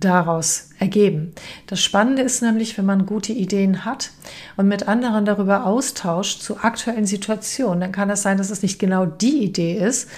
daraus 0.00 0.70
ergeben. 0.78 1.32
Das 1.66 1.82
Spannende 1.82 2.22
ist 2.22 2.42
nämlich, 2.42 2.76
wenn 2.76 2.84
man 2.84 3.06
gute 3.06 3.32
Ideen 3.32 3.86
hat 3.86 4.10
und 4.56 4.68
mit 4.68 4.88
anderen 4.88 5.24
darüber 5.24 5.64
austauscht 5.64 6.42
zu 6.42 6.58
aktuellen 6.58 7.06
Situationen, 7.06 7.80
dann 7.80 7.92
kann 7.92 8.10
es 8.10 8.22
sein, 8.22 8.36
dass 8.36 8.50
es 8.50 8.62
nicht 8.62 8.78
genau 8.78 9.06
die 9.06 9.42
Idee 9.42 9.78
ist, 9.78 10.08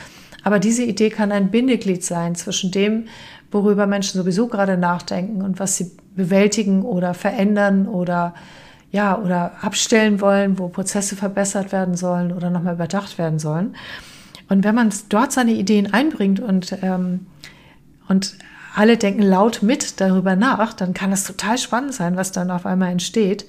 aber 0.43 0.59
diese 0.59 0.83
Idee 0.83 1.11
kann 1.11 1.31
ein 1.31 1.51
Bindeglied 1.51 2.05
sein 2.05 2.35
zwischen 2.35 2.73
dem, 2.73 3.05
worüber 3.51 3.87
Menschen 3.87 4.19
sowieso 4.21 4.47
gerade 4.49 4.77
nachdenken 4.77 5.43
und 5.43 5.59
was 5.59 5.77
sie 5.77 5.91
bewältigen 6.15 6.83
oder 6.83 7.15
verändern 7.15 7.87
oder 7.87 8.35
ja, 8.91 9.19
oder 9.19 9.53
abstellen 9.61 10.21
wollen, 10.21 10.59
wo 10.59 10.69
Prozesse 10.69 11.15
verbessert 11.15 11.73
werden 11.73 11.95
sollen 11.95 12.33
oder 12.33 12.49
nochmal 12.51 12.75
überdacht 12.75 13.19
werden 13.19 13.39
sollen. 13.39 13.77
Und 14.49 14.65
wenn 14.65 14.75
man 14.75 14.93
dort 15.11 15.33
seine 15.33 15.53
Ideen 15.53 15.93
einbringt 15.93 16.41
und, 16.41 16.79
ähm, 16.83 17.27
und 18.09 18.39
alle 18.75 18.97
denken 18.97 19.23
laut 19.23 19.63
mit 19.63 20.01
darüber 20.01 20.37
nach, 20.37 20.73
dann 20.73 20.95
kann 20.95 21.13
es 21.13 21.25
total 21.25 21.59
spannend 21.59 21.95
sein, 21.95 22.17
was 22.17 22.33
dann 22.33 22.51
auf 22.51 22.65
einmal 22.65 22.91
entsteht. 22.91 23.47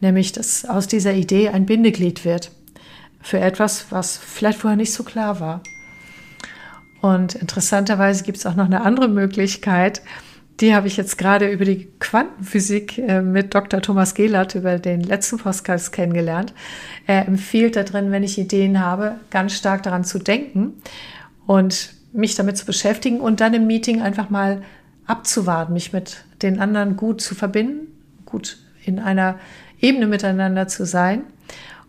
Nämlich, 0.00 0.32
dass 0.32 0.64
aus 0.64 0.86
dieser 0.86 1.12
Idee 1.12 1.50
ein 1.50 1.66
Bindeglied 1.66 2.24
wird 2.24 2.50
für 3.20 3.38
etwas, 3.38 3.86
was 3.90 4.16
vielleicht 4.16 4.60
vorher 4.60 4.78
nicht 4.78 4.94
so 4.94 5.02
klar 5.02 5.40
war. 5.40 5.62
Und 7.00 7.34
interessanterweise 7.34 8.24
gibt 8.24 8.38
es 8.38 8.46
auch 8.46 8.56
noch 8.56 8.66
eine 8.66 8.82
andere 8.82 9.08
Möglichkeit, 9.08 10.02
die 10.60 10.74
habe 10.74 10.88
ich 10.88 10.98
jetzt 10.98 11.16
gerade 11.16 11.50
über 11.50 11.64
die 11.64 11.88
Quantenphysik 12.00 12.98
äh, 12.98 13.22
mit 13.22 13.54
Dr. 13.54 13.80
Thomas 13.80 14.14
Gehlert 14.14 14.54
über 14.54 14.78
den 14.78 15.00
letzten 15.00 15.38
Podcast 15.38 15.90
kennengelernt. 15.92 16.52
Er 17.06 17.26
empfiehlt 17.26 17.76
da 17.76 17.82
drin, 17.82 18.10
wenn 18.10 18.22
ich 18.22 18.38
Ideen 18.38 18.78
habe, 18.78 19.16
ganz 19.30 19.54
stark 19.54 19.82
daran 19.82 20.04
zu 20.04 20.18
denken 20.18 20.74
und 21.46 21.94
mich 22.12 22.34
damit 22.34 22.58
zu 22.58 22.66
beschäftigen 22.66 23.20
und 23.20 23.40
dann 23.40 23.54
im 23.54 23.66
Meeting 23.66 24.02
einfach 24.02 24.28
mal 24.28 24.62
abzuwarten, 25.06 25.72
mich 25.72 25.92
mit 25.92 26.24
den 26.42 26.60
anderen 26.60 26.96
gut 26.96 27.22
zu 27.22 27.34
verbinden, 27.34 27.86
gut 28.26 28.58
in 28.84 28.98
einer 28.98 29.38
Ebene 29.80 30.06
miteinander 30.06 30.68
zu 30.68 30.84
sein 30.84 31.22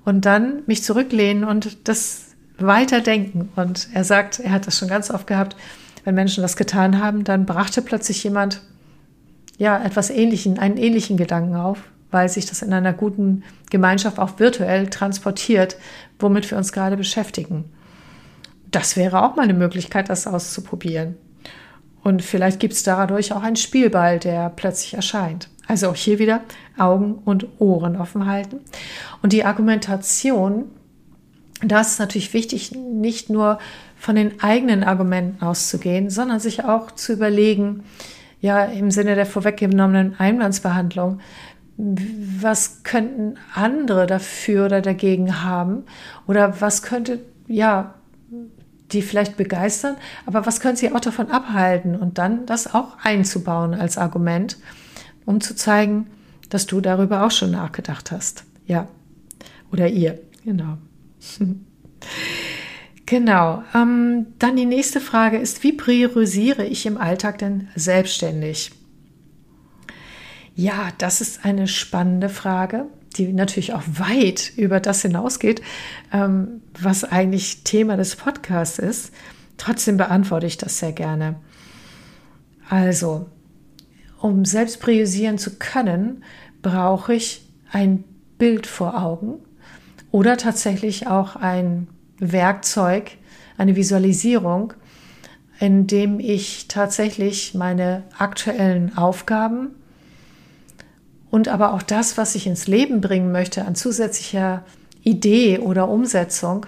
und 0.05 0.25
dann 0.25 0.63
mich 0.65 0.83
zurücklehnen 0.83 1.43
und 1.43 1.89
das 1.89 2.30
weiterdenken. 2.65 3.49
Und 3.55 3.89
er 3.93 4.03
sagt, 4.03 4.39
er 4.39 4.51
hat 4.51 4.67
das 4.67 4.77
schon 4.77 4.87
ganz 4.87 5.09
oft 5.11 5.27
gehabt, 5.27 5.55
wenn 6.03 6.15
Menschen 6.15 6.41
das 6.41 6.55
getan 6.55 7.01
haben, 7.01 7.23
dann 7.23 7.45
brachte 7.45 7.81
plötzlich 7.81 8.23
jemand 8.23 8.61
ja 9.57 9.81
etwas 9.83 10.09
ähnlichen, 10.09 10.57
einen 10.57 10.77
ähnlichen 10.77 11.17
Gedanken 11.17 11.55
auf, 11.55 11.77
weil 12.09 12.27
sich 12.27 12.45
das 12.45 12.61
in 12.61 12.73
einer 12.73 12.93
guten 12.93 13.43
Gemeinschaft 13.69 14.17
auch 14.19 14.39
virtuell 14.39 14.87
transportiert, 14.87 15.77
womit 16.19 16.49
wir 16.49 16.57
uns 16.57 16.71
gerade 16.71 16.97
beschäftigen. 16.97 17.65
Das 18.71 18.95
wäre 18.95 19.23
auch 19.23 19.35
mal 19.35 19.43
eine 19.43 19.53
Möglichkeit, 19.53 20.09
das 20.09 20.27
auszuprobieren. 20.27 21.17
Und 22.03 22.23
vielleicht 22.23 22.59
gibt 22.59 22.73
es 22.73 22.83
dadurch 22.83 23.31
auch 23.33 23.43
einen 23.43 23.55
Spielball, 23.55 24.17
der 24.17 24.49
plötzlich 24.49 24.95
erscheint. 24.95 25.49
Also 25.67 25.89
auch 25.89 25.95
hier 25.95 26.17
wieder 26.17 26.41
Augen 26.77 27.19
und 27.25 27.47
Ohren 27.59 27.95
offen 27.95 28.25
halten. 28.25 28.61
Und 29.21 29.33
die 29.33 29.45
Argumentation, 29.45 30.65
das 31.63 31.93
ist 31.93 31.99
natürlich 31.99 32.33
wichtig, 32.33 32.71
nicht 32.71 33.29
nur 33.29 33.59
von 33.97 34.15
den 34.15 34.41
eigenen 34.41 34.83
Argumenten 34.83 35.43
auszugehen, 35.43 36.09
sondern 36.09 36.39
sich 36.39 36.63
auch 36.63 36.91
zu 36.91 37.13
überlegen, 37.13 37.83
ja, 38.39 38.65
im 38.65 38.89
Sinne 38.89 39.15
der 39.15 39.27
vorweggenommenen 39.27 40.19
Einwandsbehandlung, 40.19 41.19
was 41.77 42.83
könnten 42.83 43.35
andere 43.53 44.07
dafür 44.07 44.65
oder 44.65 44.81
dagegen 44.81 45.43
haben? 45.43 45.83
Oder 46.27 46.59
was 46.61 46.81
könnte, 46.81 47.19
ja, 47.47 47.93
die 48.91 49.01
vielleicht 49.01 49.37
begeistern, 49.37 49.95
aber 50.25 50.45
was 50.45 50.59
können 50.59 50.75
sie 50.75 50.91
auch 50.91 50.99
davon 50.99 51.31
abhalten? 51.31 51.95
Und 51.95 52.17
dann 52.17 52.45
das 52.45 52.73
auch 52.73 52.97
einzubauen 53.03 53.73
als 53.73 53.97
Argument, 53.97 54.57
um 55.25 55.39
zu 55.39 55.55
zeigen, 55.55 56.07
dass 56.49 56.65
du 56.65 56.81
darüber 56.81 57.25
auch 57.25 57.31
schon 57.31 57.51
nachgedacht 57.51 58.11
hast. 58.11 58.43
Ja. 58.65 58.87
Oder 59.71 59.87
ihr, 59.87 60.19
genau. 60.43 60.77
Genau. 63.11 63.61
Ähm, 63.75 64.27
dann 64.39 64.55
die 64.55 64.65
nächste 64.65 65.01
Frage 65.01 65.37
ist, 65.37 65.63
wie 65.63 65.73
priorisiere 65.73 66.63
ich 66.63 66.85
im 66.85 66.97
Alltag 66.97 67.39
denn 67.39 67.67
selbstständig? 67.75 68.71
Ja, 70.55 70.93
das 70.97 71.19
ist 71.19 71.43
eine 71.43 71.67
spannende 71.67 72.29
Frage, 72.29 72.85
die 73.17 73.33
natürlich 73.33 73.73
auch 73.73 73.83
weit 73.85 74.53
über 74.55 74.79
das 74.79 75.01
hinausgeht, 75.01 75.61
ähm, 76.13 76.61
was 76.79 77.03
eigentlich 77.03 77.65
Thema 77.65 77.97
des 77.97 78.15
Podcasts 78.15 78.79
ist. 78.79 79.11
Trotzdem 79.57 79.97
beantworte 79.97 80.47
ich 80.47 80.55
das 80.55 80.79
sehr 80.79 80.93
gerne. 80.93 81.35
Also, 82.69 83.29
um 84.21 84.45
selbst 84.45 84.79
priorisieren 84.79 85.37
zu 85.37 85.57
können, 85.57 86.23
brauche 86.61 87.13
ich 87.13 87.45
ein 87.73 88.05
Bild 88.37 88.67
vor 88.67 89.01
Augen 89.01 89.39
oder 90.11 90.37
tatsächlich 90.37 91.07
auch 91.07 91.35
ein 91.35 91.87
Werkzeug, 92.19 93.11
eine 93.57 93.75
Visualisierung, 93.75 94.73
in 95.59 95.87
dem 95.87 96.19
ich 96.19 96.67
tatsächlich 96.67 97.53
meine 97.53 98.03
aktuellen 98.17 98.97
Aufgaben 98.97 99.75
und 101.29 101.47
aber 101.47 101.73
auch 101.73 101.81
das, 101.81 102.17
was 102.17 102.35
ich 102.35 102.45
ins 102.45 102.67
Leben 102.67 102.99
bringen 102.99 103.31
möchte 103.31 103.65
an 103.65 103.75
zusätzlicher 103.75 104.63
Idee 105.03 105.59
oder 105.59 105.87
Umsetzung 105.87 106.65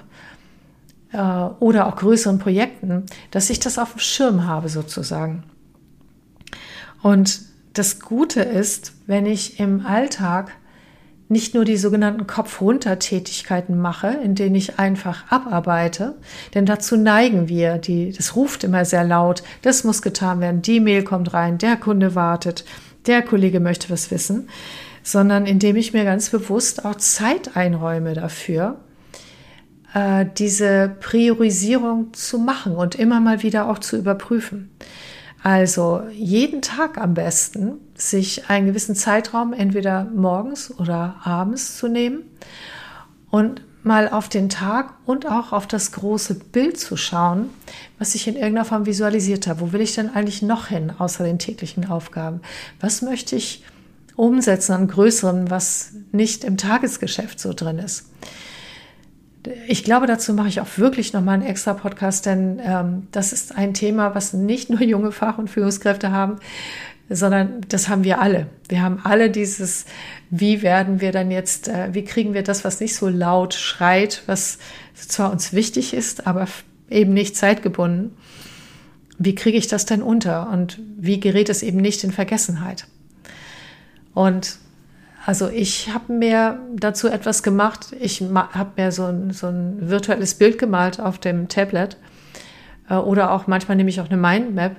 äh, 1.12 1.18
oder 1.18 1.88
auch 1.88 1.98
größeren 1.98 2.40
Projekten, 2.40 3.06
dass 3.32 3.50
ich 3.50 3.60
das 3.60 3.78
auf 3.78 3.92
dem 3.92 4.00
Schirm 4.00 4.46
habe 4.46 4.70
sozusagen. 4.70 5.44
Und 7.02 7.42
das 7.74 8.00
Gute 8.00 8.42
ist, 8.42 8.94
wenn 9.08 9.26
ich 9.26 9.60
im 9.60 9.86
Alltag 9.86 10.52
nicht 11.34 11.54
nur 11.54 11.66
die 11.66 11.76
sogenannten 11.76 12.26
Kopf-runter-Tätigkeiten 12.28 13.78
mache, 13.78 14.08
in 14.24 14.36
denen 14.36 14.56
ich 14.56 14.80
einfach 14.80 15.30
abarbeite, 15.30 16.16
denn 16.54 16.66
dazu 16.66 16.96
neigen 16.96 17.50
wir, 17.50 17.78
die, 17.78 18.14
das 18.14 18.38
ruft 18.38 18.64
immer 18.64 18.86
sehr 18.86 19.04
laut, 19.04 19.44
das 19.62 19.84
muss 19.84 20.02
getan 20.02 20.40
werden, 20.40 20.62
die 20.62 20.80
Mail 20.80 21.04
kommt 21.04 21.34
rein, 21.34 21.58
der 21.58 21.76
Kunde 21.76 22.16
wartet, 22.16 22.64
der 23.06 23.22
Kollege 23.22 23.60
möchte 23.60 23.90
was 23.90 24.10
wissen, 24.12 24.48
sondern 25.04 25.46
indem 25.46 25.76
ich 25.76 25.92
mir 25.92 26.06
ganz 26.06 26.30
bewusst 26.30 26.86
auch 26.86 26.96
Zeit 26.96 27.58
einräume 27.58 28.14
dafür, 28.14 28.80
äh, 29.94 30.26
diese 30.38 30.96
Priorisierung 31.02 32.14
zu 32.14 32.40
machen 32.40 32.76
und 32.76 32.96
immer 32.96 33.20
mal 33.20 33.44
wieder 33.44 33.70
auch 33.70 33.80
zu 33.80 33.98
überprüfen. 33.98 34.72
Also 35.44 36.02
jeden 36.14 36.62
Tag 36.62 36.98
am 36.98 37.14
besten 37.14 37.74
sich 37.96 38.50
einen 38.50 38.66
gewissen 38.66 38.96
Zeitraum 38.96 39.52
entweder 39.52 40.06
morgens 40.06 40.74
oder 40.80 41.18
abends 41.24 41.78
zu 41.78 41.90
nehmen 41.90 42.24
und 43.30 43.62
mal 43.84 44.08
auf 44.08 44.30
den 44.30 44.48
Tag 44.48 44.94
und 45.06 45.26
auch 45.26 45.52
auf 45.52 45.68
das 45.68 45.92
große 45.92 46.36
Bild 46.36 46.80
zu 46.80 46.96
schauen, 46.96 47.50
was 48.00 48.16
ich 48.16 48.26
in 48.26 48.36
irgendeiner 48.36 48.64
Form 48.64 48.86
visualisiert 48.86 49.46
habe. 49.48 49.60
Wo 49.60 49.74
will 49.74 49.82
ich 49.82 49.96
denn 49.96 50.16
eigentlich 50.16 50.42
noch 50.42 50.68
hin, 50.68 50.94
außer 50.98 51.26
den 51.26 51.40
täglichen 51.40 51.90
Aufgaben? 51.90 52.40
Was 52.80 53.02
möchte 53.02 53.36
ich 53.36 53.66
umsetzen 54.16 54.72
an 54.72 54.88
Größerem, 54.88 55.50
was 55.50 55.92
nicht 56.14 56.46
im 56.46 56.56
Tagesgeschäft 56.56 57.42
so 57.42 57.52
drin 57.52 57.80
ist? 57.80 58.06
Ich 59.68 59.84
glaube, 59.84 60.08
dazu 60.08 60.34
mache 60.34 60.48
ich 60.48 60.62
auch 60.62 60.78
wirklich 60.78 61.14
nochmal 61.14 61.36
einen 61.36 61.46
extra 61.46 61.74
Podcast, 61.74 62.26
denn 62.26 62.62
ähm, 62.64 63.08
das 63.12 63.34
ist 63.34 63.56
ein 63.56 63.74
Thema, 63.74 64.16
was 64.16 64.34
nicht 64.34 64.70
nur 64.70 64.82
junge 64.82 65.12
Fach- 65.12 65.38
und 65.38 65.50
Führungskräfte 65.50 66.12
haben, 66.12 66.38
sondern 67.10 67.62
das 67.68 67.90
haben 67.90 68.04
wir 68.04 68.22
alle. 68.22 68.48
Wir 68.70 68.82
haben 68.82 69.00
alle 69.04 69.30
dieses, 69.30 69.86
wie 70.30 70.62
werden 70.62 71.02
wir 71.02 71.12
dann 71.12 71.32
jetzt, 71.32 71.68
äh, 71.68 71.94
wie 71.94 72.06
kriegen 72.06 72.34
wir 72.34 72.44
das, 72.44 72.64
was 72.64 72.80
nicht 72.80 72.96
so 72.96 73.10
laut 73.10 73.54
schreit, 73.54 74.24
was 74.26 74.58
zwar 74.96 75.32
uns 75.32 75.54
wichtig 75.54 75.94
ist, 75.94 76.26
aber 76.26 76.48
eben 76.90 77.14
nicht 77.14 77.36
zeitgebunden. 77.36 78.16
Wie 79.18 79.36
kriege 79.36 79.58
ich 79.58 79.68
das 79.68 79.86
denn 79.86 80.02
unter 80.02 80.50
und 80.50 80.80
wie 80.98 81.20
gerät 81.20 81.50
es 81.50 81.64
eben 81.64 81.78
nicht 81.78 82.04
in 82.04 82.12
Vergessenheit? 82.12 82.88
Und 84.14 84.58
also 85.26 85.50
ich 85.50 85.94
habe 85.94 86.12
mir 86.12 86.60
dazu 86.76 87.08
etwas 87.08 87.44
gemacht. 87.44 87.96
Ich 88.00 88.22
habe 88.22 88.72
mir 88.76 88.92
so 88.92 89.06
ein, 89.06 89.32
so 89.32 89.48
ein 89.48 89.90
virtuelles 89.90 90.36
Bild 90.36 90.58
gemalt 90.58 91.00
auf 91.00 91.18
dem 91.18 91.48
Tablet 91.48 91.98
äh, 92.90 92.96
oder 92.96 93.32
auch 93.32 93.48
manchmal 93.48 93.78
nehme 93.78 93.90
ich 93.90 94.02
auch 94.02 94.10
eine 94.10 94.18
Mindmap 94.18 94.76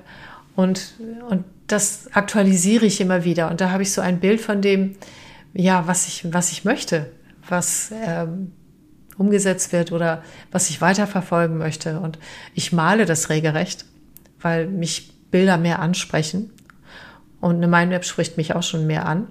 und, 0.55 0.93
und 1.29 1.43
das 1.67 2.13
aktualisiere 2.13 2.85
ich 2.85 3.01
immer 3.01 3.23
wieder. 3.23 3.49
Und 3.49 3.59
da 3.59 3.71
habe 3.71 3.83
ich 3.83 3.91
so 3.91 4.01
ein 4.01 4.19
Bild 4.19 4.39
von 4.39 4.61
dem, 4.61 4.95
ja, 5.53 5.87
was 5.87 6.07
ich, 6.07 6.31
was 6.31 6.51
ich 6.51 6.63
möchte, 6.63 7.11
was 7.49 7.91
ähm, 7.91 8.51
umgesetzt 9.17 9.73
wird 9.73 9.91
oder 9.91 10.21
was 10.51 10.69
ich 10.69 10.79
weiterverfolgen 10.79 11.57
möchte. 11.57 11.99
Und 11.99 12.19
ich 12.53 12.71
male 12.71 13.05
das 13.05 13.29
regelrecht, 13.29 13.85
weil 14.41 14.67
mich 14.67 15.11
Bilder 15.31 15.57
mehr 15.57 15.79
ansprechen. 15.79 16.51
Und 17.41 17.57
eine 17.57 17.67
Mindmap 17.67 18.05
spricht 18.05 18.37
mich 18.37 18.55
auch 18.55 18.63
schon 18.63 18.85
mehr 18.85 19.07
an, 19.07 19.27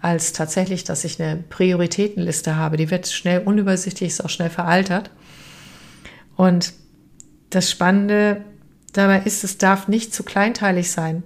als 0.00 0.32
tatsächlich, 0.32 0.84
dass 0.84 1.04
ich 1.04 1.20
eine 1.20 1.42
Prioritätenliste 1.48 2.56
habe. 2.56 2.76
Die 2.76 2.90
wird 2.90 3.08
schnell 3.08 3.40
unübersichtlich, 3.40 4.10
ist 4.10 4.24
auch 4.24 4.30
schnell 4.30 4.50
veraltert. 4.50 5.10
Und 6.36 6.74
das 7.50 7.70
Spannende 7.70 8.44
dabei 8.92 9.22
ist, 9.24 9.44
es 9.44 9.58
darf 9.58 9.88
nicht 9.88 10.14
zu 10.14 10.22
kleinteilig 10.22 10.90
sein, 10.90 11.22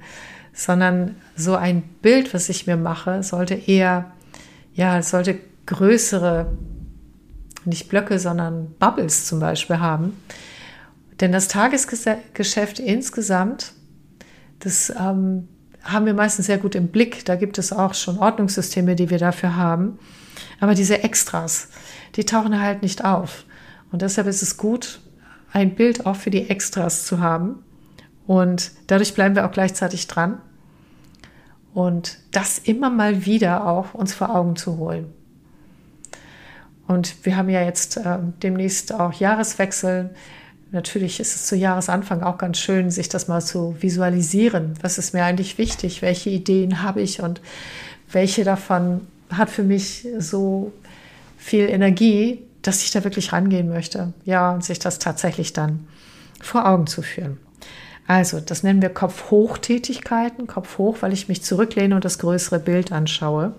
sondern 0.53 1.17
so 1.37 1.57
ein 1.57 1.83
Bild, 2.03 2.33
was 2.35 2.49
ich 2.49 2.67
mir 2.67 2.77
mache, 2.77 3.23
sollte 3.23 3.55
eher, 3.55 4.13
ja, 4.75 5.03
sollte 5.03 5.39
größere, 5.67 6.57
nicht 7.65 7.89
Blöcke, 7.89 8.19
sondern 8.19 8.75
Bubbles 8.79 9.27
zum 9.27 9.41
Beispiel 9.41 9.81
haben. 9.81 10.17
Denn 11.21 11.33
das 11.33 11.49
Tagesgeschäft 11.49 12.79
insgesamt, 12.79 13.73
das 14.61 14.91
ähm, 14.99 15.49
haben 15.83 16.07
wir 16.07 16.15
meistens 16.15 16.47
sehr 16.47 16.59
gut 16.59 16.75
im 16.75 16.89
Blick. 16.89 17.25
Da 17.25 17.37
gibt 17.37 17.59
es 17.59 17.73
auch 17.73 17.95
schon 17.95 18.19
Ordnungssysteme, 18.19 18.97
die 18.97 19.11
wir 19.11 19.19
dafür 19.19 19.57
haben. 19.57 19.99
Aber 20.61 20.75
diese 20.75 21.03
Extras, 21.03 21.69
die 22.17 22.25
tauchen 22.25 22.61
halt 22.61 22.83
nicht 22.83 23.05
auf. 23.05 23.45
Und 23.93 24.03
deshalb 24.03 24.27
ist 24.27 24.43
es 24.43 24.57
gut, 24.57 25.01
ein 25.53 25.75
Bild 25.75 26.07
auch 26.07 26.17
für 26.17 26.31
die 26.31 26.49
Extras 26.49 27.05
zu 27.07 27.21
haben. 27.21 27.63
Und 28.27 28.73
dadurch 28.87 29.15
bleiben 29.15 29.35
wir 29.35 29.47
auch 29.47 29.53
gleichzeitig 29.53 30.07
dran. 30.07 30.41
Und 31.75 32.19
das 32.31 32.59
immer 32.59 32.91
mal 32.91 33.27
wieder 33.27 33.67
auch 33.67 33.95
uns 33.95 34.13
vor 34.13 34.35
Augen 34.35 34.57
zu 34.57 34.77
holen. 34.77 35.13
Und 36.87 37.25
wir 37.25 37.37
haben 37.37 37.49
ja 37.49 37.63
jetzt 37.63 37.99
äh, 37.99 38.19
demnächst 38.43 38.93
auch 38.93 39.13
Jahreswechsel. 39.13 40.11
Natürlich 40.73 41.19
ist 41.19 41.35
es 41.35 41.47
zu 41.47 41.57
Jahresanfang 41.57 42.23
auch 42.23 42.39
ganz 42.39 42.59
schön, 42.59 42.91
sich 42.91 43.09
das 43.09 43.27
mal 43.27 43.41
zu 43.41 43.75
visualisieren. 43.81 44.75
Was 44.83 44.99
ist 44.99 45.15
mir 45.15 45.25
eigentlich 45.25 45.59
wichtig? 45.59 46.01
Welche 46.01 46.31
Ideen 46.31 46.83
habe 46.83 47.01
ich 47.01 47.21
und 47.21 47.41
welche 48.13 48.45
davon 48.45 49.01
hat 49.31 49.51
für 49.51 49.65
mich 49.65 50.07
so 50.19 50.73
viel 51.37 51.69
Energie, 51.69 52.43
dass 52.63 52.85
ich 52.85 52.93
da 52.93 53.03
wirklich 53.03 53.33
rangehen 53.33 53.69
möchte? 53.69 54.13
Ja, 54.25 54.53
und 54.53 54.65
sich 54.65 54.79
das 54.79 55.01
tatsächlich 55.01 55.53
dann 55.53 55.89
vor 56.41 56.69
Augen 56.69 56.87
zu 56.87 57.03
führen. 57.03 57.39
Also, 58.07 58.41
das 58.41 58.63
nennen 58.63 58.83
wir 58.83 58.91
Kopf-Hoch-Tätigkeiten. 58.91 60.47
Kopf 60.47 60.79
hoch, 60.79 60.99
weil 61.01 61.13
ich 61.13 61.29
mich 61.29 61.43
zurücklehne 61.43 61.95
und 61.95 62.05
das 62.05 62.19
größere 62.19 62.59
Bild 62.59 62.93
anschaue. 62.93 63.55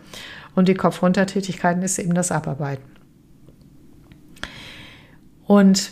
Und 0.56 0.68
die 0.68 0.74
Kopf-Runter-Tätigkeiten 0.74 1.82
ist 1.82 2.00
eben 2.00 2.14
das 2.14 2.32
Abarbeiten. 2.32 2.84
Und 5.46 5.92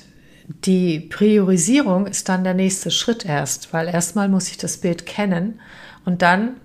die 0.49 0.99
Priorisierung 0.99 2.07
ist 2.07 2.27
dann 2.27 2.43
der 2.43 2.55
nächste 2.55 2.89
Schritt 2.89 3.23
erst, 3.23 3.71
weil 3.71 3.87
erstmal 3.87 4.29
muss 4.29 4.49
ich 4.49 4.57
das 4.57 4.77
Bild 4.77 5.05
kennen 5.05 5.59
und 6.05 6.23
dann 6.23 6.55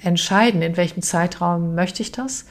entscheiden, 0.00 0.62
in 0.62 0.76
welchem 0.76 1.02
Zeitraum 1.02 1.74
möchte 1.74 2.02
ich 2.02 2.12
das. 2.12 2.46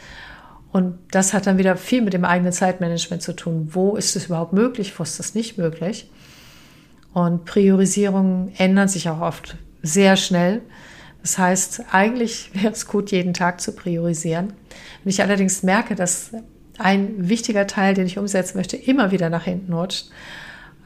Und 0.71 0.99
das 1.12 1.34
hat 1.34 1.47
dann 1.47 1.58
wieder 1.58 1.77
viel 1.77 2.01
mit 2.01 2.13
dem 2.13 2.25
eigenen 2.25 2.51
Zeitmanagement 2.51 3.23
zu 3.23 3.36
tun. 3.36 3.69
Wo 3.71 3.95
ist 3.95 4.15
es 4.15 4.25
überhaupt 4.25 4.53
möglich, 4.53 4.99
wo 4.99 5.03
ist 5.03 5.17
das 5.17 5.34
nicht 5.34 5.58
möglich? 5.58 6.12
Und 7.13 7.45
Priorisierungen 7.45 8.51
ändern 8.58 8.88
sich 8.88 9.10
auch 9.10 9.21
oft 9.21 9.58
sehr 9.82 10.15
schnell. 10.15 10.62
Das 11.21 11.38
heißt, 11.38 11.86
eigentlich 11.91 12.51
wäre 12.53 12.73
es 12.73 12.88
gut, 12.88 13.12
jeden 13.12 13.34
Tag 13.34 13.62
zu 13.62 13.71
priorisieren. 13.71 14.53
Wenn 15.03 15.10
ich 15.10 15.21
allerdings 15.21 15.63
merke, 15.63 15.95
dass 15.95 16.32
ein 16.79 17.29
wichtiger 17.29 17.67
Teil, 17.67 17.93
den 17.93 18.05
ich 18.05 18.17
umsetzen 18.17 18.57
möchte, 18.57 18.77
immer 18.77 19.11
wieder 19.11 19.29
nach 19.29 19.43
hinten 19.43 19.73
rutscht, 19.73 20.09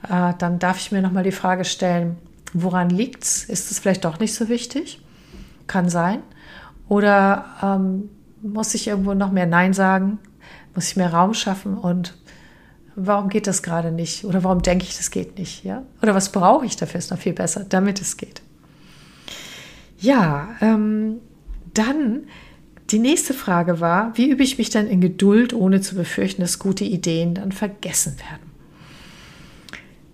äh, 0.10 0.34
dann 0.38 0.60
darf 0.60 0.77
ich 0.79 0.91
mir 0.91 1.01
nochmal 1.01 1.23
die 1.23 1.32
Frage 1.32 1.65
stellen, 1.65 2.17
woran 2.53 2.89
liegt 2.89 3.23
es? 3.23 3.43
Ist 3.43 3.71
es 3.71 3.79
vielleicht 3.79 4.06
doch 4.06 4.19
nicht 4.19 4.34
so 4.34 4.49
wichtig? 4.49 5.01
Kann 5.67 5.89
sein. 5.89 6.21
Oder 6.89 7.45
ähm, 7.62 8.10
muss 8.41 8.73
ich 8.73 8.88
irgendwo 8.88 9.13
noch 9.13 9.32
mehr 9.32 9.45
Nein 9.45 9.73
sagen? 9.73 10.19
Muss 10.75 10.89
ich 10.89 10.97
mehr 10.97 11.13
Raum 11.13 11.34
schaffen 11.34 11.77
und 11.77 12.15
warum 12.95 13.29
geht 13.29 13.47
das 13.47 13.63
gerade 13.63 13.91
nicht? 13.91 14.25
Oder 14.25 14.43
warum 14.43 14.62
denke 14.62 14.86
ich, 14.86 14.97
das 14.97 15.12
geht 15.12 15.38
nicht? 15.38 15.63
Ja? 15.63 15.84
Oder 16.01 16.15
was 16.15 16.32
brauche 16.32 16.65
ich 16.65 16.75
dafür, 16.75 16.99
ist 16.99 17.12
noch 17.12 17.17
viel 17.17 17.34
besser, 17.34 17.65
damit 17.67 18.01
es 18.01 18.17
geht. 18.17 18.41
Ja, 19.99 20.49
ähm, 20.62 21.17
dann 21.73 22.23
die 22.93 22.99
nächste 22.99 23.34
Frage 23.34 23.79
war, 23.79 24.15
wie 24.15 24.29
übe 24.29 24.43
ich 24.43 24.58
mich 24.58 24.69
denn 24.69 24.88
in 24.88 25.01
Geduld, 25.01 25.53
ohne 25.53 25.82
zu 25.82 25.95
befürchten, 25.95 26.41
dass 26.41 26.60
gute 26.60 26.84
Ideen 26.84 27.34
dann 27.34 27.51
vergessen 27.51 28.17
werden? 28.17 28.53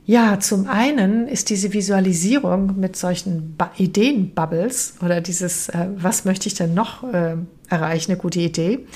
Ja, 0.05 0.39
zum 0.39 0.67
einen 0.67 1.27
ist 1.27 1.51
diese 1.51 1.71
Visualisierung 1.71 2.79
mit 2.79 2.95
solchen 2.95 3.55
Ideenbubbles 3.77 4.95
oder 5.03 5.21
dieses, 5.21 5.69
äh, 5.69 5.87
was 5.97 6.25
möchte 6.25 6.47
ich 6.47 6.55
denn 6.55 6.73
noch 6.73 7.03
äh, 7.03 7.35
erreichen, 7.67 8.13
eine 8.13 8.19
gute 8.19 8.39
Idee. 8.39 8.87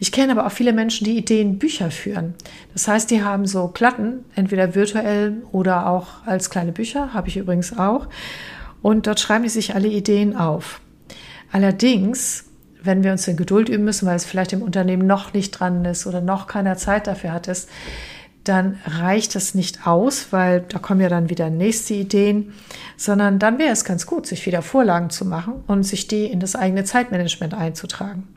Ich 0.00 0.10
kenne 0.10 0.32
aber 0.32 0.46
auch 0.46 0.52
viele 0.52 0.72
Menschen, 0.72 1.04
die 1.04 1.18
Ideenbücher 1.18 1.90
führen. 1.90 2.32
Das 2.72 2.88
heißt, 2.88 3.10
die 3.10 3.22
haben 3.22 3.46
so 3.46 3.68
Platten, 3.68 4.24
entweder 4.34 4.74
virtuell 4.74 5.42
oder 5.52 5.86
auch 5.86 6.24
als 6.24 6.48
kleine 6.48 6.72
Bücher, 6.72 7.12
habe 7.12 7.28
ich 7.28 7.36
übrigens 7.36 7.76
auch. 7.76 8.08
Und 8.80 9.06
dort 9.06 9.20
schreiben 9.20 9.44
die 9.44 9.50
sich 9.50 9.74
alle 9.74 9.88
Ideen 9.88 10.34
auf. 10.34 10.80
Allerdings, 11.52 12.46
wenn 12.84 13.02
wir 13.02 13.12
uns 13.12 13.26
in 13.26 13.36
Geduld 13.36 13.68
üben 13.68 13.84
müssen, 13.84 14.06
weil 14.06 14.16
es 14.16 14.24
vielleicht 14.24 14.52
im 14.52 14.62
Unternehmen 14.62 15.06
noch 15.06 15.32
nicht 15.32 15.50
dran 15.52 15.84
ist 15.84 16.06
oder 16.06 16.20
noch 16.20 16.46
keiner 16.46 16.76
Zeit 16.76 17.06
dafür 17.06 17.32
hat, 17.32 17.48
ist, 17.48 17.68
dann 18.44 18.78
reicht 18.84 19.34
das 19.34 19.54
nicht 19.54 19.86
aus, 19.86 20.28
weil 20.30 20.60
da 20.60 20.78
kommen 20.78 21.00
ja 21.00 21.08
dann 21.08 21.30
wieder 21.30 21.48
nächste 21.48 21.94
Ideen, 21.94 22.52
sondern 22.96 23.38
dann 23.38 23.58
wäre 23.58 23.72
es 23.72 23.84
ganz 23.84 24.06
gut, 24.06 24.26
sich 24.26 24.44
wieder 24.44 24.60
Vorlagen 24.60 25.08
zu 25.08 25.24
machen 25.24 25.64
und 25.66 25.84
sich 25.84 26.08
die 26.08 26.26
in 26.26 26.40
das 26.40 26.54
eigene 26.54 26.84
Zeitmanagement 26.84 27.54
einzutragen. 27.54 28.28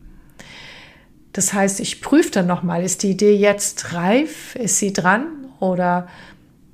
Das 1.33 1.53
heißt, 1.53 1.81
ich 1.81 2.01
prüfe 2.01 2.31
dann 2.31 2.47
nochmal, 2.47 2.83
ist 2.83 3.03
die 3.03 3.11
Idee 3.11 3.35
jetzt 3.35 3.93
reif? 3.93 4.55
Ist 4.55 4.79
sie 4.79 4.93
dran? 4.93 5.27
Oder 5.59 6.07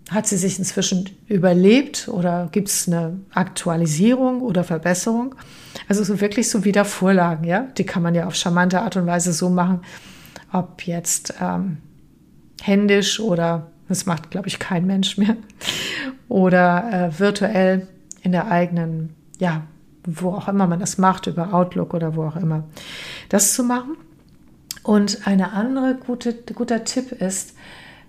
hat 0.10 0.28
sie 0.28 0.38
sich 0.38 0.60
inzwischen 0.60 1.10
überlebt? 1.28 2.08
Oder 2.08 2.50
gibt 2.52 2.70
es 2.70 2.88
eine 2.88 3.20
Aktualisierung 3.34 4.42
oder 4.42 4.64
Verbesserung? 4.64 5.36
Also 5.88 6.04
so 6.04 6.20
wirklich 6.22 6.50
so 6.50 6.66
wieder 6.66 6.86
Vorlagen, 6.86 7.46
ja? 7.46 7.68
Die 7.78 7.86
kann 7.86 8.04
man 8.04 8.16
ja 8.16 8.28
auf 8.28 8.36
charmante 8.36 8.82
Art 8.82 8.96
und 8.96 9.06
Weise 9.06 9.34
so 9.34 9.50
machen, 9.50 9.82
ob 10.52 10.86
jetzt 10.86 11.36
ähm, 11.42 11.78
händisch 12.62 13.20
oder 13.20 13.72
das 13.88 14.06
macht, 14.06 14.32
glaube 14.32 14.48
ich, 14.48 14.60
kein 14.60 14.86
Mensch 14.86 15.18
mehr 15.18 15.36
oder 16.30 16.90
äh, 16.92 17.20
virtuell 17.20 17.88
in 18.22 18.32
der 18.32 18.50
eigenen, 18.50 19.14
ja, 19.40 19.64
wo 20.06 20.32
auch 20.32 20.48
immer 20.48 20.68
man 20.68 20.80
das 20.80 20.98
macht, 20.98 21.28
über 21.28 21.54
Outlook 21.54 21.94
oder 21.94 22.16
wo 22.16 22.24
auch 22.24 22.36
immer, 22.36 22.64
das 23.30 23.54
zu 23.54 23.64
machen. 23.64 23.98
Und 24.84 25.28
eine 25.28 25.54
andere 25.54 25.96
gute, 25.96 26.34
guter 26.54 26.84
Tipp 26.84 27.12
ist, 27.14 27.56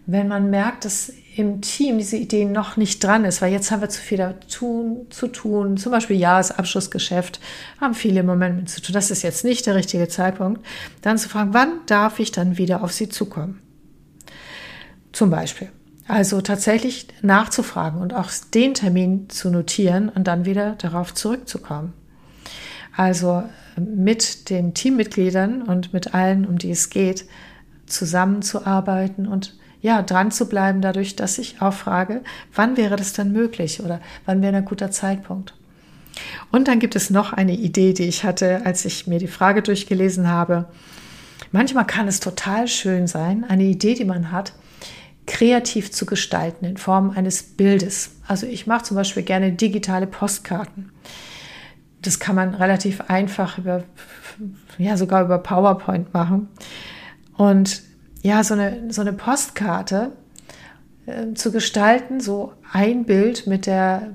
wenn 0.07 0.29
man 0.29 0.51
merkt, 0.51 0.85
dass 0.85 1.13
im 1.37 1.61
Team 1.62 1.99
diese 1.99 2.16
Idee 2.16 2.44
noch 2.44 2.77
nicht 2.77 3.03
dran 3.03 3.25
ist, 3.25 3.42
weil 3.42 3.51
jetzt 3.51 3.70
haben 3.70 3.81
wir 3.81 3.88
zu 3.88 4.01
viel 4.01 4.35
tun, 4.49 5.07
zu 5.11 5.27
tun, 5.27 5.77
zum 5.77 5.90
Beispiel 5.90 6.16
Jahresabschlussgeschäft, 6.16 7.40
haben 7.81 7.94
viele 7.94 8.20
im 8.20 8.27
Moment 8.27 8.57
mit 8.57 8.68
zu 8.68 8.81
tun, 8.81 8.92
das 8.92 9.11
ist 9.11 9.23
jetzt 9.23 9.44
nicht 9.44 9.66
der 9.66 9.75
richtige 9.75 10.07
Zeitpunkt, 10.07 10.64
dann 11.03 11.18
zu 11.18 11.29
fragen, 11.29 11.53
wann 11.53 11.73
darf 11.87 12.20
ich 12.20 12.31
dann 12.31 12.57
wieder 12.57 12.85
auf 12.85 12.92
Sie 12.92 13.09
zukommen? 13.09 13.61
Zum 15.12 15.31
Beispiel. 15.31 15.70
Also 16.07 16.40
tatsächlich 16.40 17.09
nachzufragen 17.23 18.01
und 18.01 18.14
auch 18.14 18.31
den 18.53 18.75
Termin 18.75 19.29
zu 19.29 19.51
notieren 19.51 20.11
und 20.11 20.29
dann 20.29 20.44
wieder 20.44 20.75
darauf 20.77 21.14
zurückzukommen. 21.14 21.94
Also 22.97 23.42
mit 23.77 24.51
den 24.51 24.75
Teammitgliedern 24.75 25.62
und 25.62 25.92
mit 25.92 26.14
allen, 26.14 26.47
um 26.47 26.59
die 26.59 26.70
es 26.70 26.90
geht, 26.90 27.25
zusammenzuarbeiten 27.87 29.27
und 29.27 29.57
ja, 29.85 30.01
dran 30.01 30.31
zu 30.31 30.49
bleiben, 30.49 30.81
dadurch, 30.81 31.14
dass 31.14 31.37
ich 31.37 31.61
auch 31.61 31.75
frage, 31.75 32.23
wann 32.55 32.79
wäre 32.79 32.97
das 32.97 33.12
denn 33.12 33.33
möglich 33.33 33.83
oder 33.83 34.01
wann 34.25 34.40
wäre 34.40 34.57
ein 34.57 34.64
guter 34.64 34.90
Zeitpunkt. 34.90 35.53
Und 36.51 36.68
dann 36.68 36.79
gibt 36.79 36.97
es 36.97 37.11
noch 37.11 37.35
eine 37.35 37.53
Idee, 37.53 37.92
die 37.92 38.05
ich 38.05 38.25
hatte, 38.25 38.64
als 38.64 38.87
ich 38.87 39.07
mir 39.07 39.18
die 39.18 39.27
Frage 39.27 39.61
durchgelesen 39.61 40.27
habe. 40.27 40.64
Manchmal 41.53 41.87
kann 41.87 42.09
es 42.09 42.20
total 42.20 42.66
schön 42.66 43.07
sein, 43.07 43.44
eine 43.47 43.64
Idee, 43.64 43.92
die 43.92 44.07
man 44.07 44.33
hat, 44.33 44.55
kreativ 45.27 45.92
zu 45.92 46.07
gestalten 46.07 46.64
in 46.64 46.79
Form 46.79 47.11
eines 47.11 47.42
Bildes. 47.42 48.12
Also 48.27 48.47
ich 48.47 48.66
mache 48.66 48.85
zum 48.85 48.97
Beispiel 48.97 49.23
gerne 49.23 49.53
digitale 49.53 50.07
Postkarten. 50.07 50.92
Das 52.01 52.18
kann 52.18 52.37
man 52.37 52.55
relativ 52.55 53.03
einfach 53.09 53.59
über, 53.59 53.85
ja, 54.79 54.97
sogar 54.97 55.23
über 55.27 55.37
PowerPoint 55.37 56.14
machen. 56.14 56.49
Und 57.37 57.83
ja, 58.25 58.43
so 58.43 58.55
eine, 58.55 58.91
so 58.91 59.03
eine 59.03 59.13
Postkarte 59.13 60.13
äh, 61.05 61.35
zu 61.35 61.53
gestalten, 61.53 62.21
so 62.21 62.55
ein 62.73 63.05
Bild 63.05 63.47
mit 63.47 63.67
der, 63.67 64.15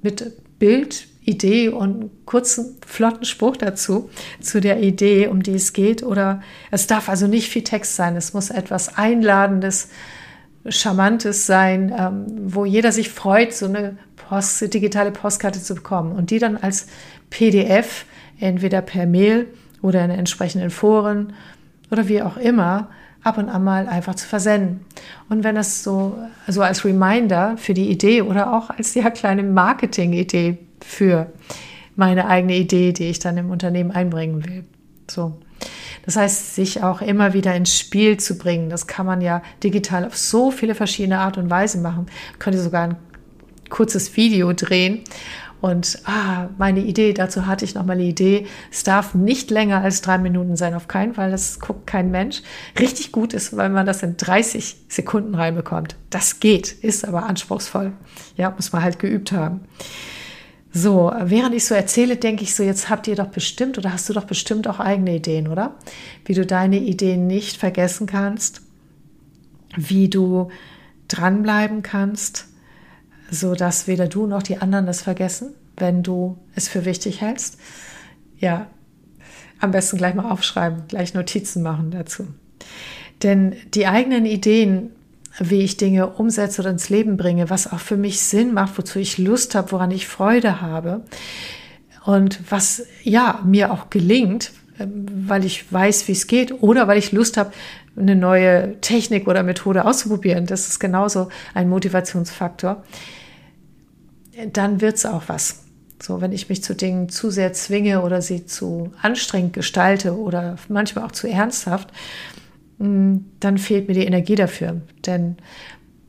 mit 0.00 0.32
Bild, 0.60 1.08
Idee 1.24 1.68
und 1.68 2.10
kurzen, 2.24 2.76
flotten 2.86 3.24
Spruch 3.24 3.56
dazu, 3.56 4.10
zu 4.40 4.60
der 4.60 4.80
Idee, 4.80 5.26
um 5.26 5.42
die 5.42 5.54
es 5.54 5.72
geht. 5.72 6.04
Oder 6.04 6.40
es 6.70 6.86
darf 6.86 7.08
also 7.08 7.26
nicht 7.26 7.50
viel 7.50 7.64
Text 7.64 7.96
sein. 7.96 8.16
Es 8.16 8.32
muss 8.32 8.50
etwas 8.50 8.96
Einladendes, 8.96 9.88
Charmantes 10.68 11.46
sein, 11.46 11.92
ähm, 11.96 12.26
wo 12.54 12.64
jeder 12.64 12.92
sich 12.92 13.08
freut, 13.08 13.52
so 13.52 13.66
eine 13.66 13.98
Post, 14.16 14.72
digitale 14.72 15.10
Postkarte 15.10 15.60
zu 15.60 15.74
bekommen 15.74 16.12
und 16.12 16.30
die 16.30 16.38
dann 16.38 16.56
als 16.56 16.86
PDF 17.30 18.04
entweder 18.38 18.82
per 18.82 19.06
Mail 19.06 19.48
oder 19.82 20.04
in 20.04 20.10
entsprechenden 20.10 20.70
Foren 20.70 21.32
oder 21.90 22.08
wie 22.08 22.22
auch 22.22 22.36
immer 22.36 22.88
ab 23.22 23.38
und 23.38 23.48
an 23.48 23.64
mal 23.64 23.88
einfach 23.88 24.14
zu 24.14 24.26
versenden. 24.26 24.84
Und 25.28 25.44
wenn 25.44 25.54
das 25.54 25.82
so, 25.82 26.16
so 26.46 26.62
als 26.62 26.84
Reminder 26.84 27.56
für 27.56 27.74
die 27.74 27.90
Idee 27.90 28.22
oder 28.22 28.56
auch 28.56 28.70
als 28.70 28.94
ja 28.94 29.10
kleine 29.10 29.42
Marketing-Idee 29.42 30.58
für 30.80 31.32
meine 31.96 32.28
eigene 32.28 32.56
Idee, 32.56 32.92
die 32.92 33.06
ich 33.10 33.18
dann 33.18 33.36
im 33.36 33.50
Unternehmen 33.50 33.90
einbringen 33.90 34.44
will. 34.44 34.64
So. 35.10 35.38
Das 36.04 36.16
heißt, 36.16 36.54
sich 36.54 36.82
auch 36.82 37.02
immer 37.02 37.34
wieder 37.34 37.54
ins 37.54 37.76
Spiel 37.76 38.18
zu 38.18 38.38
bringen. 38.38 38.70
Das 38.70 38.86
kann 38.86 39.04
man 39.04 39.20
ja 39.20 39.42
digital 39.62 40.06
auf 40.06 40.16
so 40.16 40.50
viele 40.50 40.74
verschiedene 40.74 41.18
Art 41.18 41.36
und 41.38 41.50
Weise 41.50 41.78
machen. 41.78 42.06
Man 42.06 42.38
könnte 42.38 42.62
sogar 42.62 42.84
ein 42.84 42.96
kurzes 43.68 44.16
Video 44.16 44.52
drehen. 44.52 45.02
Und 45.60 45.98
ah, 46.04 46.48
meine 46.56 46.80
Idee, 46.80 47.12
dazu 47.12 47.46
hatte 47.46 47.64
ich 47.64 47.74
nochmal 47.74 47.96
eine 47.96 48.06
Idee. 48.06 48.46
Es 48.70 48.84
darf 48.84 49.14
nicht 49.14 49.50
länger 49.50 49.80
als 49.82 50.02
drei 50.02 50.18
Minuten 50.18 50.56
sein, 50.56 50.74
auf 50.74 50.86
keinen 50.86 51.14
Fall. 51.14 51.30
Das 51.30 51.58
guckt 51.58 51.86
kein 51.86 52.10
Mensch. 52.10 52.42
Richtig 52.78 53.10
gut 53.10 53.34
ist, 53.34 53.56
weil 53.56 53.68
man 53.68 53.84
das 53.84 54.02
in 54.02 54.16
30 54.16 54.76
Sekunden 54.88 55.34
reinbekommt. 55.34 55.96
Das 56.10 56.38
geht, 56.38 56.70
ist 56.70 57.06
aber 57.06 57.24
anspruchsvoll. 57.24 57.92
Ja, 58.36 58.50
muss 58.50 58.72
man 58.72 58.82
halt 58.82 58.98
geübt 58.98 59.32
haben. 59.32 59.62
So, 60.72 61.10
während 61.22 61.54
ich 61.54 61.64
so 61.64 61.74
erzähle, 61.74 62.16
denke 62.16 62.44
ich 62.44 62.54
so, 62.54 62.62
jetzt 62.62 62.90
habt 62.90 63.08
ihr 63.08 63.16
doch 63.16 63.28
bestimmt 63.28 63.78
oder 63.78 63.92
hast 63.92 64.08
du 64.08 64.12
doch 64.12 64.24
bestimmt 64.24 64.68
auch 64.68 64.78
eigene 64.78 65.16
Ideen, 65.16 65.48
oder? 65.48 65.74
Wie 66.24 66.34
du 66.34 66.44
deine 66.44 66.78
Ideen 66.78 67.26
nicht 67.26 67.56
vergessen 67.56 68.06
kannst, 68.06 68.60
wie 69.76 70.08
du 70.08 70.50
dranbleiben 71.08 71.82
kannst, 71.82 72.47
so 73.30 73.54
dass 73.54 73.86
weder 73.86 74.06
du 74.06 74.26
noch 74.26 74.42
die 74.42 74.58
anderen 74.58 74.86
das 74.86 75.02
vergessen, 75.02 75.54
wenn 75.76 76.02
du 76.02 76.38
es 76.54 76.68
für 76.68 76.84
wichtig 76.84 77.20
hältst. 77.20 77.58
Ja, 78.38 78.68
am 79.60 79.70
besten 79.70 79.98
gleich 79.98 80.14
mal 80.14 80.30
aufschreiben, 80.30 80.84
gleich 80.88 81.14
Notizen 81.14 81.62
machen 81.62 81.90
dazu. 81.90 82.26
Denn 83.22 83.56
die 83.74 83.86
eigenen 83.86 84.26
Ideen 84.26 84.90
wie 85.38 85.62
ich 85.62 85.76
Dinge 85.76 86.08
umsetze 86.08 86.62
oder 86.62 86.70
ins 86.70 86.88
Leben 86.88 87.16
bringe, 87.16 87.50
was 87.50 87.70
auch 87.72 87.80
für 87.80 87.96
mich 87.96 88.20
Sinn 88.20 88.52
macht, 88.52 88.76
wozu 88.78 88.98
ich 88.98 89.18
Lust 89.18 89.54
habe, 89.54 89.72
woran 89.72 89.90
ich 89.90 90.08
Freude 90.08 90.60
habe 90.60 91.02
und 92.04 92.40
was 92.50 92.84
ja 93.02 93.40
mir 93.44 93.72
auch 93.72 93.90
gelingt, 93.90 94.52
ähm, 94.78 95.06
weil 95.26 95.44
ich 95.44 95.72
weiß, 95.72 96.08
wie 96.08 96.12
es 96.12 96.26
geht 96.26 96.62
oder 96.62 96.88
weil 96.88 96.98
ich 96.98 97.12
Lust 97.12 97.36
habe, 97.36 97.52
eine 97.96 98.16
neue 98.16 98.80
Technik 98.80 99.26
oder 99.26 99.42
Methode 99.42 99.84
auszuprobieren. 99.84 100.46
Das 100.46 100.68
ist 100.68 100.78
genauso 100.78 101.28
ein 101.52 101.68
Motivationsfaktor. 101.68 102.84
Dann 104.52 104.80
wird 104.80 104.96
es 104.96 105.06
auch 105.06 105.24
was. 105.26 105.64
So, 106.00 106.20
wenn 106.20 106.32
ich 106.32 106.48
mich 106.48 106.62
zu 106.62 106.74
Dingen 106.76 107.08
zu 107.08 107.30
sehr 107.30 107.52
zwinge 107.52 108.02
oder 108.02 108.22
sie 108.22 108.46
zu 108.46 108.92
anstrengend 109.02 109.52
gestalte 109.52 110.16
oder 110.16 110.56
manchmal 110.68 111.04
auch 111.04 111.12
zu 111.12 111.28
ernsthaft, 111.28 111.92
Mm, 112.78 113.16
dann 113.40 113.58
fehlt 113.58 113.88
mir 113.88 113.94
die 113.94 114.06
Energie 114.06 114.36
dafür. 114.36 114.80
Denn 115.06 115.36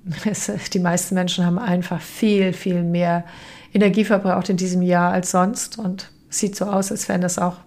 es, 0.25 0.51
die 0.71 0.79
meisten 0.79 1.15
Menschen 1.15 1.45
haben 1.45 1.59
einfach 1.59 2.01
viel, 2.01 2.53
viel 2.53 2.83
mehr 2.83 3.25
Energie 3.73 4.05
verbraucht 4.05 4.49
in 4.49 4.57
diesem 4.57 4.81
Jahr 4.81 5.11
als 5.11 5.31
sonst. 5.31 5.77
Und 5.77 6.11
es 6.29 6.39
sieht 6.39 6.55
so 6.55 6.65
aus, 6.65 6.91
als 6.91 7.09
wenn 7.09 7.21
das 7.21 7.39
auch 7.39 7.57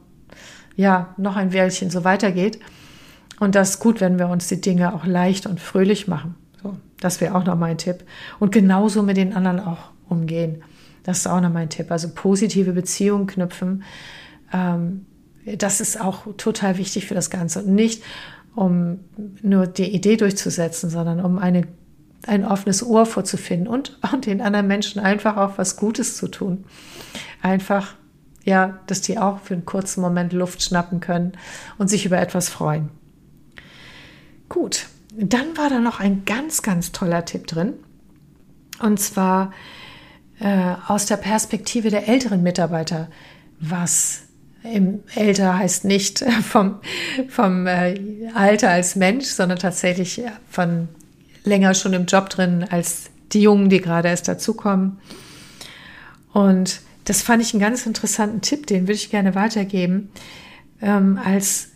ja, 0.76 1.14
noch 1.16 1.36
ein 1.36 1.52
Weilchen 1.52 1.90
so 1.90 2.04
weitergeht. 2.04 2.58
Und 3.40 3.54
das 3.54 3.70
ist 3.70 3.80
gut, 3.80 4.00
wenn 4.00 4.18
wir 4.18 4.28
uns 4.28 4.48
die 4.48 4.60
Dinge 4.60 4.94
auch 4.94 5.04
leicht 5.04 5.46
und 5.46 5.60
fröhlich 5.60 6.06
machen. 6.06 6.36
So, 6.62 6.76
das 7.00 7.20
wäre 7.20 7.34
auch 7.34 7.44
noch 7.44 7.56
mein 7.56 7.76
Tipp. 7.76 8.04
Und 8.38 8.52
genauso 8.52 9.02
mit 9.02 9.16
den 9.16 9.34
anderen 9.34 9.60
auch 9.60 9.90
umgehen. 10.12 10.62
Das 11.02 11.18
ist 11.18 11.26
auch 11.26 11.40
noch 11.40 11.52
mein 11.52 11.68
Tipp. 11.68 11.90
Also 11.90 12.10
positive 12.14 12.72
Beziehungen 12.72 13.26
knüpfen. 13.26 13.82
Ähm, 14.52 15.06
das 15.44 15.80
ist 15.80 16.00
auch 16.00 16.26
total 16.36 16.78
wichtig 16.78 17.06
für 17.06 17.14
das 17.14 17.30
Ganze. 17.30 17.62
Und 17.62 17.74
nicht, 17.74 18.04
um 18.54 19.00
nur 19.42 19.66
die 19.66 19.94
Idee 19.94 20.16
durchzusetzen, 20.16 20.90
sondern 20.90 21.20
um 21.20 21.38
eine, 21.38 21.66
ein 22.26 22.44
offenes 22.44 22.84
Ohr 22.84 23.06
vorzufinden 23.06 23.66
und, 23.66 23.98
und 24.12 24.26
den 24.26 24.40
anderen 24.40 24.66
Menschen 24.66 25.00
einfach 25.00 25.36
auch 25.36 25.58
was 25.58 25.76
Gutes 25.76 26.16
zu 26.16 26.28
tun. 26.28 26.64
Einfach, 27.40 27.94
ja, 28.44 28.78
dass 28.86 29.00
die 29.00 29.18
auch 29.18 29.40
für 29.40 29.54
einen 29.54 29.64
kurzen 29.64 30.00
Moment 30.00 30.32
Luft 30.32 30.62
schnappen 30.62 31.00
können 31.00 31.32
und 31.78 31.88
sich 31.88 32.06
über 32.06 32.20
etwas 32.20 32.48
freuen. 32.48 32.90
Gut, 34.48 34.86
dann 35.16 35.56
war 35.56 35.70
da 35.70 35.80
noch 35.80 35.98
ein 35.98 36.24
ganz, 36.24 36.62
ganz 36.62 36.92
toller 36.92 37.24
Tipp 37.24 37.46
drin. 37.46 37.72
Und 38.80 39.00
zwar 39.00 39.52
äh, 40.42 40.74
aus 40.88 41.06
der 41.06 41.16
Perspektive 41.16 41.90
der 41.90 42.08
älteren 42.08 42.42
Mitarbeiter. 42.42 43.08
Was 43.60 44.22
älter 45.14 45.58
heißt 45.58 45.84
nicht 45.84 46.24
vom, 46.42 46.80
vom 47.28 47.66
äh, 47.66 47.98
Alter 48.34 48.70
als 48.70 48.96
Mensch, 48.96 49.26
sondern 49.26 49.58
tatsächlich 49.58 50.22
von 50.48 50.88
länger 51.44 51.74
schon 51.74 51.92
im 51.92 52.06
Job 52.06 52.28
drin 52.28 52.64
als 52.70 53.10
die 53.32 53.42
Jungen, 53.42 53.68
die 53.68 53.80
gerade 53.80 54.08
erst 54.08 54.28
dazukommen. 54.28 54.98
Und 56.32 56.80
das 57.04 57.22
fand 57.22 57.42
ich 57.42 57.52
einen 57.52 57.60
ganz 57.60 57.86
interessanten 57.86 58.40
Tipp, 58.40 58.66
den 58.66 58.82
würde 58.82 58.94
ich 58.94 59.10
gerne 59.10 59.34
weitergeben. 59.34 60.10
Ähm, 60.80 61.18
als 61.22 61.68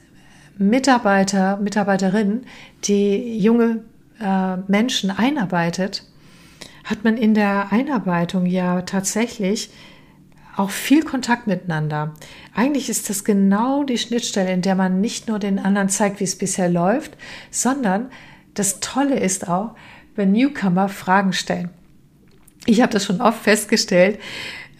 Mitarbeiter, 0.59 1.57
Mitarbeiterin, 1.59 2.47
die 2.85 3.39
junge 3.39 3.83
äh, 4.21 4.57
Menschen 4.69 5.11
einarbeitet, 5.11 6.05
hat 6.87 7.05
man 7.05 7.17
in 7.17 7.35
der 7.35 7.73
Einarbeitung 7.73 8.47
ja 8.47 8.83
tatsächlich 8.83 9.71
auch 10.57 10.71
viel 10.71 11.03
Kontakt 11.03 11.47
miteinander. 11.47 12.15
Eigentlich 12.55 12.89
ist 12.89 13.11
das 13.11 13.25
genau 13.25 13.85
die 13.85 13.99
Schnittstelle, 13.99 14.53
in 14.53 14.63
der 14.63 14.75
man 14.75 15.01
nicht 15.01 15.29
nur 15.29 15.39
den 15.39 15.59
anderen 15.59 15.91
zeigt, 15.91 16.21
wie 16.21 16.25
es 16.25 16.39
bisher 16.39 16.71
läuft, 16.71 17.17
sondern 17.51 18.09
das 18.55 18.81
Tolle 18.81 19.19
ist 19.19 19.49
auch, 19.49 19.75
wenn 20.15 20.33
Newcomer 20.33 20.89
Fragen 20.89 21.35
stellen. 21.35 21.71
Ich 22.65 22.81
habe 22.81 22.93
das 22.93 23.05
schon 23.05 23.21
oft 23.21 23.43
festgestellt, 23.43 24.19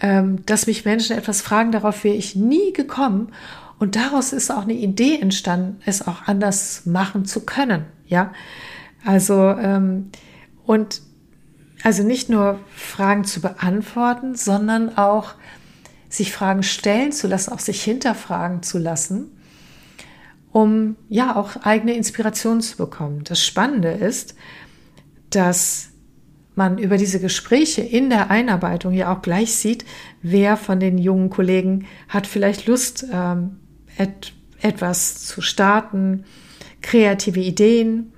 ähm, 0.01 0.47
dass 0.47 0.67
mich 0.67 0.85
Menschen 0.85 1.19
etwas 1.19 1.43
fragen, 1.43 1.73
darauf 1.73 2.05
wäre 2.05 2.17
ich 2.17 2.37
nie 2.37 2.73
gekommen. 2.73 3.33
Und 3.79 3.97
daraus 3.97 4.33
ist 4.33 4.51
auch 4.51 4.63
eine 4.63 4.73
Idee 4.73 5.19
entstanden, 5.21 5.81
es 5.85 6.07
auch 6.07 6.27
anders 6.27 6.87
machen 6.87 7.27
zu 7.27 7.45
können. 7.45 7.85
Ja, 8.07 8.33
also 9.05 9.51
ähm, 9.51 10.11
und 10.65 11.03
also 11.83 12.03
nicht 12.03 12.29
nur 12.29 12.59
Fragen 12.75 13.25
zu 13.25 13.41
beantworten, 13.41 14.35
sondern 14.35 14.97
auch 14.97 15.35
sich 16.09 16.33
Fragen 16.33 16.63
stellen 16.63 17.13
zu 17.13 17.27
lassen, 17.27 17.53
auch 17.53 17.61
sich 17.61 17.83
hinterfragen 17.83 18.63
zu 18.63 18.79
lassen, 18.79 19.31
um 20.53 20.97
ja 21.09 21.37
auch 21.37 21.57
eigene 21.63 21.95
Inspiration 21.95 22.61
zu 22.61 22.77
bekommen. 22.77 23.25
Das 23.25 23.45
Spannende 23.45 23.91
ist, 23.91 24.35
dass 25.31 25.91
man 26.55 26.79
über 26.79 26.97
diese 26.97 27.21
Gespräche 27.21 27.83
in 27.83 28.09
der 28.09 28.31
Einarbeitung 28.31 28.95
ja 28.95 29.13
auch 29.13 29.21
gleich 29.21 29.55
sieht, 29.55 29.85
wer 30.23 30.57
von 30.57 30.81
den 30.81 30.97
jungen 30.97 31.29
Kollegen 31.29 31.87
hat 32.09 32.27
vielleicht 32.27 32.67
Lust, 32.67 33.07
ähm, 33.13 33.61
et 33.99 34.33
etwas 34.63 35.25
zu 35.25 35.43
starten, 35.43 36.25
kreative 36.81 37.41
Ideen 37.41 38.13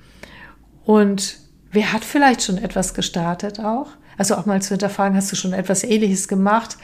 und 0.84 1.38
wer 1.72 1.92
hat 1.92 2.04
vielleicht 2.04 2.42
schon 2.42 2.58
etwas 2.58 2.94
gestartet 2.94 3.60
auch. 3.60 3.88
Also 4.16 4.36
auch 4.36 4.46
mal 4.46 4.60
zu 4.60 4.70
hinterfragen, 4.70 5.16
hast 5.16 5.30
du 5.30 5.36
schon 5.36 5.52
etwas 5.52 5.84
Ähnliches 5.84 6.26
gemacht 6.26 6.76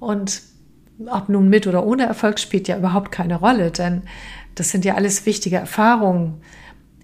und 0.00 0.42
ob 1.06 1.28
nun 1.28 1.48
mit 1.48 1.66
oder 1.66 1.86
ohne 1.86 2.06
Erfolg 2.06 2.40
spielt 2.40 2.66
ja 2.66 2.76
überhaupt 2.76 3.12
keine 3.12 3.36
Rolle, 3.36 3.70
denn 3.70 4.02
das 4.56 4.70
sind 4.70 4.84
ja 4.84 4.96
alles 4.96 5.26
wichtige 5.26 5.56
Erfahrungen, 5.56 6.40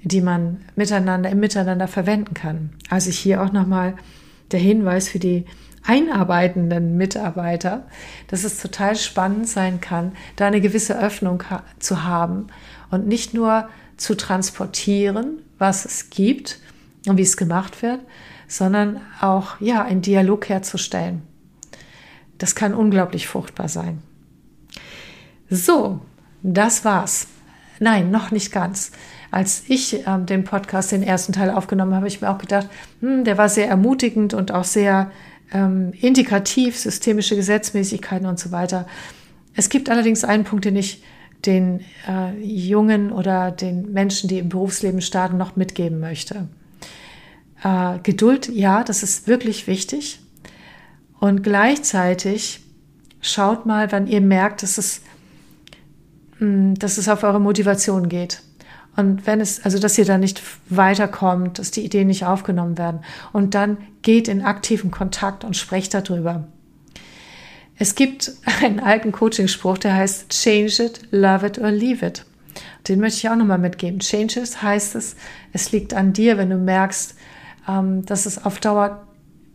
die 0.03 0.21
man 0.21 0.65
miteinander 0.75 1.31
im 1.31 1.39
Miteinander 1.39 1.87
verwenden 1.87 2.35
kann. 2.35 2.71
Also 2.91 3.11
hier 3.11 3.43
auch 3.43 3.53
nochmal 3.53 3.95
der 4.51 4.61
Hinweis 4.61 5.09
für 5.09 5.21
die 5.21 5.45
einarbeitenden 5.85 6.97
Mitarbeiter, 6.97 7.87
dass 8.29 8.45
es 8.45 8.61
total 8.61 8.97
spannend 8.97 9.49
sein 9.49 9.81
kann, 9.81 10.13
da 10.37 10.47
eine 10.47 10.61
gewisse 10.61 10.99
Öffnung 10.99 11.43
zu 11.79 12.05
haben 12.05 12.49
und 12.91 13.07
nicht 13.07 13.35
nur 13.35 13.69
zu 13.97 14.17
transportieren, 14.17 15.39
was 15.59 15.85
es 15.85 16.11
gibt 16.11 16.59
und 17.07 17.19
wie 17.19 17.23
es 17.23 17.37
gemacht 17.37 17.83
wird, 17.83 18.01
sondern 18.49 19.01
auch 19.21 19.61
ja 19.61 19.83
einen 19.83 20.03
Dialog 20.03 20.49
herzustellen. 20.49 21.23
Das 22.39 22.55
kann 22.55 22.75
unglaublich 22.75 23.27
fruchtbar 23.27 23.69
sein. 23.69 24.03
So, 25.51 26.01
das 26.43 26.85
war's. 26.85 27.29
Nein, 27.81 28.11
noch 28.11 28.31
nicht 28.31 28.53
ganz. 28.53 28.93
Als 29.31 29.65
ich 29.69 30.07
ähm, 30.07 30.27
den 30.27 30.45
Podcast, 30.45 30.93
den 30.93 31.03
ersten 31.03 31.33
Teil 31.33 31.51
aufgenommen 31.51 31.93
habe, 31.93 32.03
habe 32.03 32.09
ich 32.09 32.21
mir 32.21 32.31
auch 32.31 32.39
gedacht, 32.39 32.69
hm, 33.01 33.25
der 33.25 33.37
war 33.37 33.49
sehr 33.49 33.69
ermutigend 33.69 34.33
und 34.33 34.53
auch 34.53 34.65
sehr 34.65 35.11
ähm, 35.53 35.93
integrativ, 36.01 36.79
systemische 36.79 37.37
Gesetzmäßigkeiten 37.37 38.27
und 38.27 38.39
so 38.39 38.53
weiter. 38.53 38.87
Es 39.55 39.69
gibt 39.69 39.91
allerdings 39.91 40.25
einen 40.25 40.45
Punkt, 40.45 40.65
den 40.65 40.77
ich 40.77 41.03
den 41.47 41.81
äh, 42.09 42.33
Jungen 42.41 43.13
oder 43.13 43.51
den 43.51 43.93
Menschen, 43.93 44.29
die 44.29 44.39
im 44.39 44.49
Berufsleben 44.49 45.01
starten, 45.01 45.37
noch 45.37 45.57
mitgeben 45.57 46.01
möchte. 46.01 46.49
Äh, 47.65 47.99
Geduld, 48.03 48.49
ja, 48.49 48.85
das 48.85 49.03
ist 49.03 49.27
wirklich 49.27 49.67
wichtig. 49.67 50.21
Und 51.19 51.43
gleichzeitig 51.43 52.61
schaut 53.21 53.65
mal, 53.67 53.91
wann 53.91 54.07
ihr 54.07 54.21
merkt, 54.21 54.63
dass 54.63 54.79
es, 54.79 55.01
mh, 56.39 56.47
hm, 56.47 56.75
dass 56.75 56.99
es 56.99 57.09
auf 57.09 57.23
eure 57.23 57.41
Motivation 57.41 58.09
geht. 58.09 58.43
Und 58.97 59.27
wenn 59.27 59.41
es, 59.41 59.65
also 59.65 59.81
dass 59.81 59.99
ihr 59.99 60.05
da 60.05 60.19
nicht 60.19 60.43
weiterkommt, 60.69 61.59
dass 61.59 61.73
die 61.73 61.85
Ideen 61.85 62.07
nicht 62.07 62.27
aufgenommen 62.27 62.79
werden. 62.79 63.01
Und 63.33 63.55
dann 63.55 63.79
geht 64.03 64.29
in 64.29 64.43
aktiven 64.43 64.91
Kontakt 64.91 65.43
und 65.43 65.57
sprecht 65.57 65.95
darüber. 65.95 66.47
Es 67.77 67.95
gibt 67.95 68.33
einen 68.63 68.79
alten 68.79 69.11
Coaching-Spruch, 69.11 69.79
der 69.79 69.95
heißt 69.95 70.29
Change 70.29 70.85
it, 70.85 71.01
love 71.11 71.47
it 71.47 71.59
or 71.59 71.71
leave 71.71 72.05
it. 72.07 72.25
Den 72.87 73.01
möchte 73.01 73.21
ich 73.21 73.29
auch 73.31 73.37
nochmal 73.37 73.59
mitgeben. 73.59 74.01
Change 74.01 74.41
it 74.41 74.63
heißt 74.63 74.95
es, 74.95 75.17
es 75.55 75.73
liegt 75.73 75.95
an 75.95 76.13
dir, 76.13 76.37
wenn 76.37 76.51
du 76.51 76.59
merkst, 76.59 77.17
ähm, 77.69 78.05
dass 78.07 78.27
es 78.27 78.45
auf 78.45 78.61
Dauer 78.61 79.07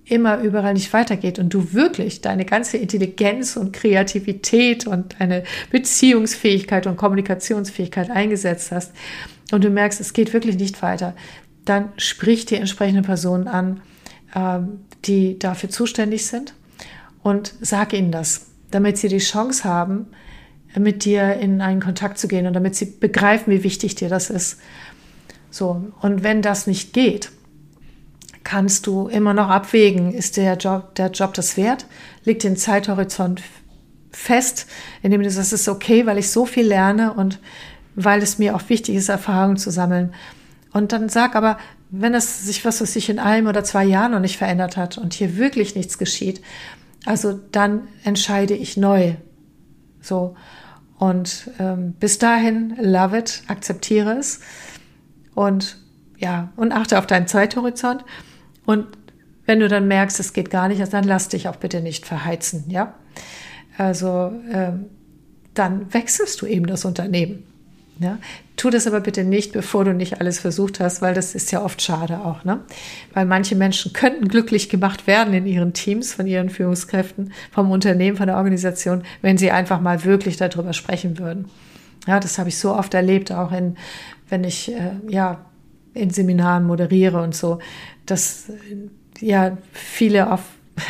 immer 0.05 0.39
überall 0.39 0.73
nicht 0.73 0.91
weitergeht 0.91 1.39
und 1.39 1.53
du 1.53 1.73
wirklich 1.73 2.21
deine 2.21 2.45
ganze 2.45 2.77
Intelligenz 2.77 3.55
und 3.55 3.73
Kreativität 3.73 4.87
und 4.87 5.15
deine 5.19 5.43
Beziehungsfähigkeit 5.71 6.87
und 6.87 6.97
Kommunikationsfähigkeit 6.97 8.09
eingesetzt 8.09 8.71
hast 8.71 8.91
und 9.51 9.63
du 9.63 9.69
merkst, 9.69 10.01
es 10.01 10.13
geht 10.13 10.33
wirklich 10.33 10.57
nicht 10.57 10.81
weiter, 10.81 11.15
dann 11.65 11.89
sprich 11.97 12.45
die 12.45 12.55
entsprechenden 12.55 13.03
Personen 13.03 13.47
an, 13.47 13.81
ähm, 14.35 14.81
die 15.05 15.37
dafür 15.37 15.69
zuständig 15.69 16.25
sind 16.25 16.53
und 17.21 17.53
sag 17.61 17.93
ihnen 17.93 18.11
das, 18.11 18.47
damit 18.71 18.97
sie 18.97 19.07
die 19.07 19.19
Chance 19.19 19.63
haben, 19.63 20.07
mit 20.77 21.05
dir 21.05 21.35
in 21.35 21.61
einen 21.61 21.81
Kontakt 21.81 22.19
zu 22.19 22.27
gehen 22.27 22.45
und 22.45 22.53
damit 22.53 22.75
sie 22.75 22.85
begreifen, 22.85 23.51
wie 23.51 23.63
wichtig 23.63 23.95
dir 23.95 24.09
das 24.09 24.29
ist. 24.29 24.59
So, 25.49 25.91
und 26.01 26.23
wenn 26.23 26.41
das 26.43 26.67
nicht 26.67 26.93
geht, 26.93 27.31
kannst 28.43 28.87
du 28.87 29.07
immer 29.07 29.33
noch 29.33 29.49
abwägen, 29.49 30.13
ist 30.13 30.37
der 30.37 30.55
Job, 30.57 30.95
der 30.95 31.11
Job 31.11 31.33
das 31.33 31.57
wert? 31.57 31.85
Liegt 32.23 32.43
den 32.43 32.57
Zeithorizont 32.57 33.41
fest, 34.11 34.67
indem 35.01 35.21
du 35.21 35.29
sagst, 35.29 35.53
es 35.53 35.61
ist 35.61 35.69
okay, 35.69 36.05
weil 36.05 36.17
ich 36.17 36.31
so 36.31 36.45
viel 36.45 36.67
lerne 36.67 37.13
und 37.13 37.39
weil 37.95 38.21
es 38.21 38.39
mir 38.39 38.55
auch 38.55 38.69
wichtig 38.69 38.95
ist, 38.95 39.09
Erfahrungen 39.09 39.57
zu 39.57 39.71
sammeln. 39.71 40.13
Und 40.71 40.91
dann 40.91 41.09
sag 41.09 41.35
aber, 41.35 41.57
wenn 41.89 42.13
es 42.13 42.45
sich 42.45 42.63
was, 42.65 42.81
was 42.81 42.93
sich 42.93 43.09
in 43.09 43.19
einem 43.19 43.47
oder 43.47 43.63
zwei 43.63 43.83
Jahren 43.83 44.11
noch 44.11 44.19
nicht 44.19 44.37
verändert 44.37 44.77
hat 44.77 44.97
und 44.97 45.13
hier 45.13 45.37
wirklich 45.37 45.75
nichts 45.75 45.97
geschieht, 45.97 46.41
also 47.05 47.39
dann 47.51 47.87
entscheide 48.03 48.53
ich 48.53 48.77
neu. 48.77 49.15
So. 50.01 50.35
Und 50.97 51.49
ähm, 51.59 51.93
bis 51.93 52.19
dahin, 52.19 52.75
love 52.79 53.17
it, 53.17 53.43
akzeptiere 53.47 54.17
es 54.17 54.41
und 55.33 55.77
ja, 56.17 56.51
und 56.57 56.73
achte 56.73 56.99
auf 56.99 57.07
deinen 57.07 57.27
Zeithorizont. 57.27 58.03
Und 58.69 58.85
wenn 59.47 59.61
du 59.61 59.67
dann 59.67 59.87
merkst, 59.87 60.19
es 60.19 60.31
geht 60.31 60.51
gar 60.51 60.67
nicht, 60.67 60.93
dann 60.93 61.03
lass 61.03 61.27
dich 61.27 61.47
auch 61.47 61.55
bitte 61.55 61.81
nicht 61.81 62.05
verheizen, 62.05 62.65
ja. 62.67 62.93
Also 63.79 64.31
ähm, 64.53 64.85
dann 65.55 65.91
wechselst 65.91 66.39
du 66.39 66.45
eben 66.45 66.67
das 66.67 66.85
Unternehmen. 66.85 67.47
Ja? 67.97 68.19
Tu 68.57 68.69
das 68.69 68.85
aber 68.85 68.99
bitte 68.99 69.23
nicht, 69.23 69.53
bevor 69.53 69.85
du 69.85 69.95
nicht 69.95 70.21
alles 70.21 70.39
versucht 70.39 70.79
hast, 70.79 71.01
weil 71.01 71.15
das 71.15 71.33
ist 71.33 71.51
ja 71.51 71.63
oft 71.63 71.81
schade 71.81 72.19
auch. 72.19 72.43
Ne? 72.43 72.59
Weil 73.15 73.25
manche 73.25 73.55
Menschen 73.55 73.91
könnten 73.91 74.27
glücklich 74.27 74.69
gemacht 74.69 75.07
werden 75.07 75.33
in 75.33 75.47
ihren 75.47 75.73
Teams, 75.73 76.13
von 76.13 76.27
ihren 76.27 76.51
Führungskräften, 76.51 77.33
vom 77.51 77.71
Unternehmen, 77.71 78.17
von 78.17 78.27
der 78.27 78.37
Organisation, 78.37 79.01
wenn 79.23 79.39
sie 79.39 79.49
einfach 79.49 79.81
mal 79.81 80.03
wirklich 80.03 80.37
darüber 80.37 80.73
sprechen 80.73 81.17
würden. 81.17 81.49
Ja, 82.05 82.19
das 82.19 82.37
habe 82.37 82.49
ich 82.49 82.59
so 82.59 82.75
oft 82.75 82.93
erlebt, 82.93 83.31
auch 83.31 83.51
in, 83.51 83.77
wenn 84.29 84.43
ich 84.43 84.71
äh, 84.71 84.91
ja 85.07 85.43
in 85.95 86.09
Seminaren 86.11 86.65
moderiere 86.65 87.21
und 87.21 87.35
so, 87.35 87.59
dass 88.11 88.51
ja 89.19 89.57
viele 89.71 90.31
auf 90.31 90.41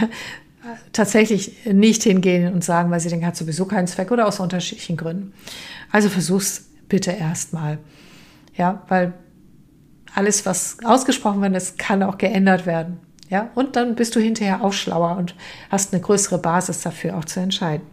tatsächlich 0.94 1.66
nicht 1.66 2.04
hingehen 2.04 2.54
und 2.54 2.64
sagen, 2.64 2.92
weil 2.92 3.00
sie 3.00 3.10
denken, 3.10 3.26
hat 3.26 3.36
sowieso 3.36 3.66
keinen 3.66 3.88
Zweck 3.88 4.12
oder 4.12 4.28
aus 4.28 4.40
unterschiedlichen 4.40 4.98
Gründen. 4.98 5.34
Also 5.92 6.10
versuch's 6.10 6.70
bitte 6.88 7.12
erstmal. 7.12 7.80
Ja, 8.56 8.84
weil 8.88 9.14
alles, 10.14 10.46
was 10.46 10.78
ausgesprochen 10.84 11.42
wird, 11.42 11.56
das 11.56 11.78
kann 11.78 12.04
auch 12.04 12.18
geändert 12.18 12.66
werden. 12.66 13.00
Ja, 13.30 13.52
und 13.56 13.76
dann 13.76 13.96
bist 13.96 14.16
du 14.16 14.20
hinterher 14.20 14.64
auch 14.64 14.74
schlauer 14.74 15.18
und 15.18 15.36
hast 15.70 15.94
eine 15.94 16.02
größere 16.02 16.40
Basis 16.40 16.82
dafür 16.82 17.16
auch 17.16 17.26
zu 17.26 17.40
entscheiden. 17.40 17.86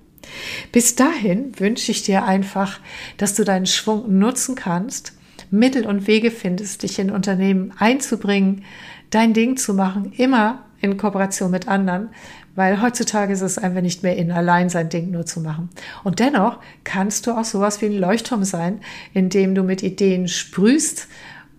Bis 0.73 0.97
dahin 0.97 1.59
wünsche 1.61 1.93
ich 1.93 2.03
dir 2.03 2.25
einfach, 2.25 2.81
dass 3.19 3.35
du 3.35 3.45
deinen 3.45 3.67
Schwung 3.67 4.19
nutzen 4.19 4.55
kannst, 4.55 5.12
Mittel 5.51 5.87
und 5.87 6.07
Wege 6.07 6.31
findest, 6.31 6.83
dich 6.83 6.99
in 6.99 7.11
Unternehmen 7.11 7.73
einzubringen, 7.79 8.65
dein 9.11 9.33
Ding 9.33 9.57
zu 9.57 9.75
machen, 9.75 10.12
immer 10.16 10.64
in 10.81 10.97
Kooperation 10.97 11.51
mit 11.51 11.69
anderen, 11.69 12.11
weil 12.55 12.81
heutzutage 12.81 13.33
ist 13.33 13.42
es 13.42 13.59
einfach 13.59 13.83
nicht 13.83 14.03
mehr 14.03 14.16
in, 14.16 14.33
allein 14.33 14.69
sein 14.69 14.88
Ding 14.88 15.11
nur 15.11 15.27
zu 15.27 15.40
machen. 15.40 15.69
Und 16.05 16.19
dennoch 16.21 16.59
kannst 16.85 17.27
du 17.27 17.33
auch 17.33 17.45
sowas 17.45 17.81
wie 17.83 17.87
ein 17.87 17.99
Leuchtturm 17.99 18.45
sein, 18.45 18.81
indem 19.12 19.55
du 19.55 19.62
mit 19.62 19.83
Ideen 19.83 20.27
sprühst 20.27 21.09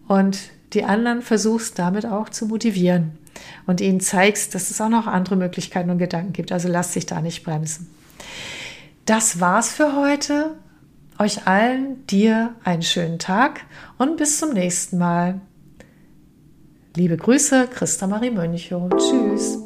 und 0.07 0.39
die 0.73 0.83
anderen 0.83 1.21
versuchst 1.21 1.79
damit 1.79 2.05
auch 2.05 2.29
zu 2.29 2.47
motivieren 2.47 3.11
und 3.67 3.79
ihnen 3.79 3.99
zeigst, 3.99 4.55
dass 4.55 4.71
es 4.71 4.81
auch 4.81 4.89
noch 4.89 5.07
andere 5.07 5.35
Möglichkeiten 5.35 5.89
und 5.89 5.99
Gedanken 5.99 6.33
gibt. 6.33 6.51
Also 6.51 6.67
lass 6.67 6.91
dich 6.91 7.05
da 7.05 7.21
nicht 7.21 7.43
bremsen. 7.43 7.89
Das 9.05 9.39
war's 9.39 9.71
für 9.71 9.95
heute. 9.95 10.55
Euch 11.19 11.47
allen, 11.47 12.05
dir 12.07 12.53
einen 12.63 12.83
schönen 12.83 13.17
Tag 13.17 13.61
und 13.97 14.17
bis 14.17 14.37
zum 14.37 14.53
nächsten 14.53 14.97
Mal. 14.97 15.41
Liebe 16.97 17.15
Grüße, 17.15 17.67
Christa 17.71 18.07
Marie 18.07 18.31
Mönchow. 18.31 18.89
Tschüss. 18.97 19.59